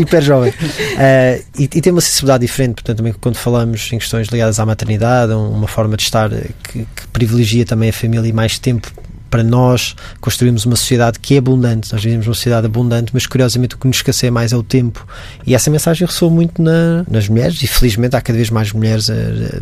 [0.00, 0.50] hiper jovem.
[0.50, 4.66] Uh, e, e tem uma sensibilidade diferente, portanto também quando falamos em questões ligadas à
[4.66, 8.92] maternidade, uma forma de estar que, que privilegia também a família e mais tempo
[9.34, 11.92] para nós construirmos uma sociedade que é abundante.
[11.92, 15.04] Nós vivemos uma sociedade abundante, mas curiosamente o que nos escasseia mais é o tempo.
[15.44, 19.08] E essa mensagem ressoa muito na, nas mulheres e felizmente há cada vez mais mulheres
[19.08, 19.12] uh,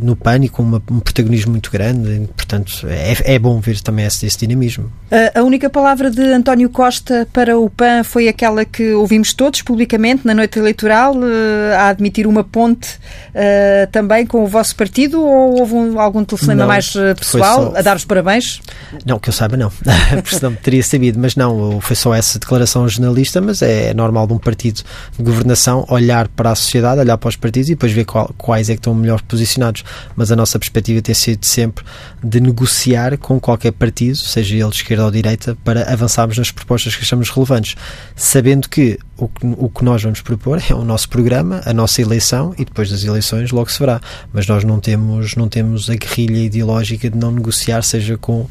[0.02, 2.10] no pânico, com uma, um protagonismo muito grande.
[2.10, 4.92] E, portanto, é, é bom ver também esse, esse dinamismo.
[5.10, 9.62] A, a única palavra de António Costa para o PAN foi aquela que ouvimos todos
[9.62, 12.90] publicamente na noite eleitoral, uh, a admitir uma ponte
[13.30, 17.78] uh, também com o vosso partido ou houve um, algum telefonema mais pessoal só...
[17.78, 18.60] a dar os parabéns?
[19.06, 19.72] Não, que eu saiba, não,
[20.22, 24.32] porque senão teria sabido, mas não, foi só essa declaração jornalista, mas é normal de
[24.32, 24.82] um partido
[25.16, 28.68] de governação olhar para a sociedade, olhar para os partidos e depois ver qual, quais
[28.68, 29.84] é que estão melhor posicionados.
[30.16, 31.84] Mas a nossa perspectiva tem sido sempre
[32.22, 36.50] de negociar com qualquer partido, seja ele de esquerda ou de direita, para avançarmos nas
[36.50, 37.76] propostas que achamos relevantes,
[38.16, 42.02] sabendo que o, que o que nós vamos propor é o nosso programa, a nossa
[42.02, 44.00] eleição e depois das eleições logo se verá.
[44.32, 48.46] Mas nós não temos, não temos a guerrilha ideológica de não negociar, seja com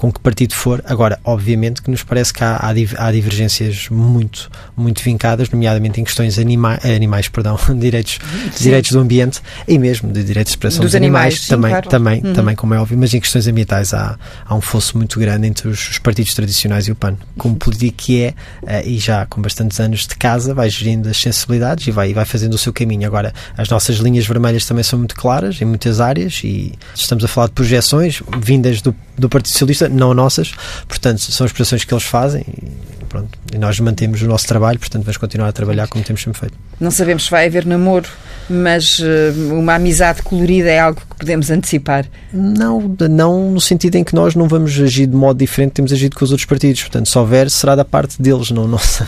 [0.00, 0.82] com que partido for.
[0.86, 2.58] Agora, obviamente que nos parece que há,
[2.96, 8.18] há, divergências muito, muito vincadas, nomeadamente em questões anima, animais, perdão, direitos,
[8.58, 11.70] direitos do ambiente e mesmo de direitos de expressão dos, dos animais, animais sim, também,
[11.70, 11.88] claro.
[11.90, 12.32] também, uhum.
[12.32, 15.68] também, como é óbvio, mas em questões ambientais há, há um fosso muito grande entre
[15.68, 17.18] os, os partidos tradicionais e o PAN.
[17.36, 21.18] Como político que é, uh, e já com bastantes anos de casa, vai gerindo as
[21.18, 23.06] sensibilidades e vai, vai fazendo o seu caminho.
[23.06, 27.28] Agora, as nossas linhas vermelhas também são muito claras em muitas áreas e estamos a
[27.28, 30.52] falar de projeções vindas do, do Partido Socialista não nossas,
[30.88, 34.78] portanto, são as prestações que eles fazem e, pronto, e nós mantemos o nosso trabalho,
[34.78, 36.54] portanto, vamos continuar a trabalhar como temos sempre feito.
[36.78, 38.08] Não sabemos se vai haver namoro,
[38.48, 39.04] mas uh,
[39.52, 42.06] uma amizade colorida é algo que podemos antecipar?
[42.32, 46.16] Não, não no sentido em que nós não vamos agir de modo diferente, temos agido
[46.16, 49.06] com os outros partidos, portanto, se houver, será da parte deles, não nossa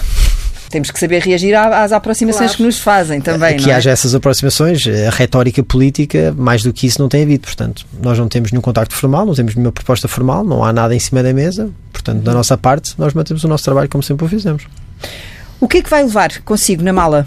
[0.72, 2.56] temos que saber reagir às aproximações claro.
[2.56, 3.56] que nos fazem também.
[3.56, 3.74] Que é?
[3.74, 7.42] haja essas aproximações, a retórica política, mais do que isso, não tem havido.
[7.42, 10.94] Portanto, nós não temos nenhum contacto formal, não temos nenhuma proposta formal, não há nada
[10.94, 11.70] em cima da mesa.
[11.92, 14.64] Portanto, da nossa parte, nós mantemos o nosso trabalho como sempre o fizemos.
[15.60, 17.26] O que é que vai levar consigo na mala?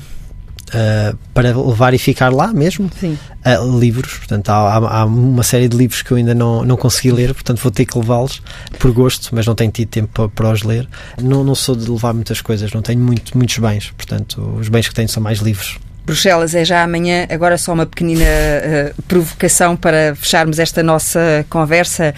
[0.73, 2.89] Uh, para levar e ficar lá mesmo.
[3.03, 7.11] Uh, livros, portanto, há, há, uma série de livros que eu ainda não, não consegui
[7.11, 8.41] ler, portanto, vou ter que levá-los
[8.79, 10.87] por gosto, mas não tenho tido tempo para, para, os ler.
[11.21, 14.87] Não, não sou de levar muitas coisas, não tenho muito, muitos bens, portanto, os bens
[14.87, 15.77] que tenho são mais livros.
[16.05, 22.13] Bruxelas é já amanhã, agora só uma pequenina uh, provocação para fecharmos esta nossa conversa.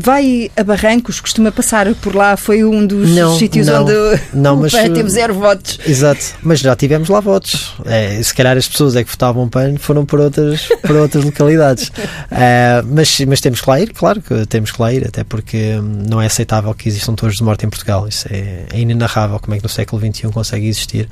[0.00, 3.92] Vai a Barrancos, costuma passar por lá, foi um dos não, sítios não, onde
[4.32, 5.80] não, mas, PAN teve zero votos.
[5.84, 7.74] Exato, mas já tivemos lá votos.
[7.84, 11.90] É, se calhar as pessoas é que votavam PAN foram por outras, por outras localidades.
[12.30, 15.74] É, mas, mas temos que lá ir, claro que temos que lá ir, até porque
[15.74, 18.06] hum, não é aceitável que existam torres de morte em Portugal.
[18.06, 21.08] Isso é, é inenarrável como é que no século XXI consegue existir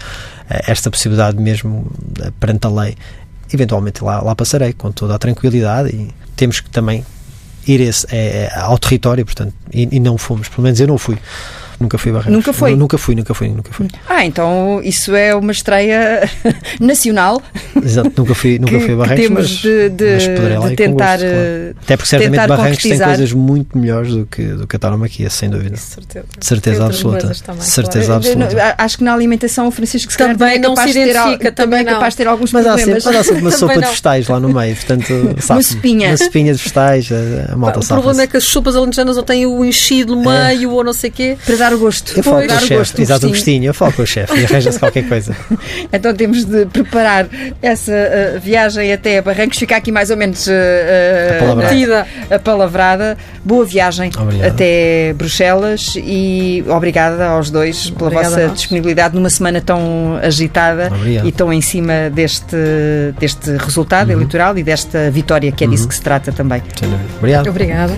[0.49, 1.91] é, esta possibilidade mesmo
[2.39, 2.97] perante a lei.
[3.53, 7.05] Eventualmente lá, lá passarei com toda a tranquilidade e temos que também
[7.67, 11.19] ir esse, é, ao território, portanto, e, e, não fomos, pelo menos eu não fui.
[11.81, 12.37] Nunca fui a Barreiros.
[12.37, 12.77] Nunca foi?
[12.77, 13.89] Nunca fui, nunca fui, nunca fui.
[14.09, 16.29] Ah, então isso é uma estreia
[16.81, 17.43] nacional.
[17.83, 20.69] Exato, nunca fui, nunca que, fui a Barreiros, temos mas, de, de, mas poderei lá
[20.69, 21.19] de tentar.
[21.19, 21.37] Gosto, claro.
[21.37, 25.31] Eh, Até porque certamente Barreiros tem coisas muito melhores do que, do que a tauromaquia,
[25.31, 25.77] sem dúvida.
[25.77, 27.33] Certeza, certeza absoluta.
[27.45, 28.27] Também, certeza claro.
[28.27, 28.75] absoluta.
[28.79, 31.85] Acho que na alimentação o Francisco se também é não se identifica, ter, também é
[31.85, 32.83] capaz de ter alguns mas problemas.
[32.83, 35.13] Há sempre, mas há sempre uma sopa de vegetais lá no meio, portanto,
[35.51, 36.09] uma sopinha.
[36.09, 39.23] Uma sopinha de vegetais, a, a malta O problema é que as sopas alentejanas ou
[39.23, 40.55] têm o enchido no É.
[40.55, 41.39] meio ou não sei o quê.
[41.45, 42.13] Para dar o gosto.
[42.17, 43.03] Eu falo com dar o chefe, gosto.
[43.03, 43.65] exato, o gostinho.
[43.65, 45.37] Eu falo com o chefe e arranja-se qualquer coisa.
[45.93, 47.27] Então temos de preparar
[47.63, 50.51] essa uh, viagem até a Barrancos, ficar aqui mais ou menos uh,
[51.37, 52.07] Apalavrada.
[52.31, 53.19] apalavrada.
[53.45, 54.49] Boa viagem Obrigado.
[54.49, 61.27] até Bruxelas e obrigada aos dois pela vossa disponibilidade numa semana tão agitada Obrigado.
[61.27, 62.57] e tão em cima deste,
[63.19, 66.63] deste resultado eleitoral e desta vitória, que é disso que se trata também.
[67.19, 67.49] Obrigado.
[67.49, 67.97] Obrigada.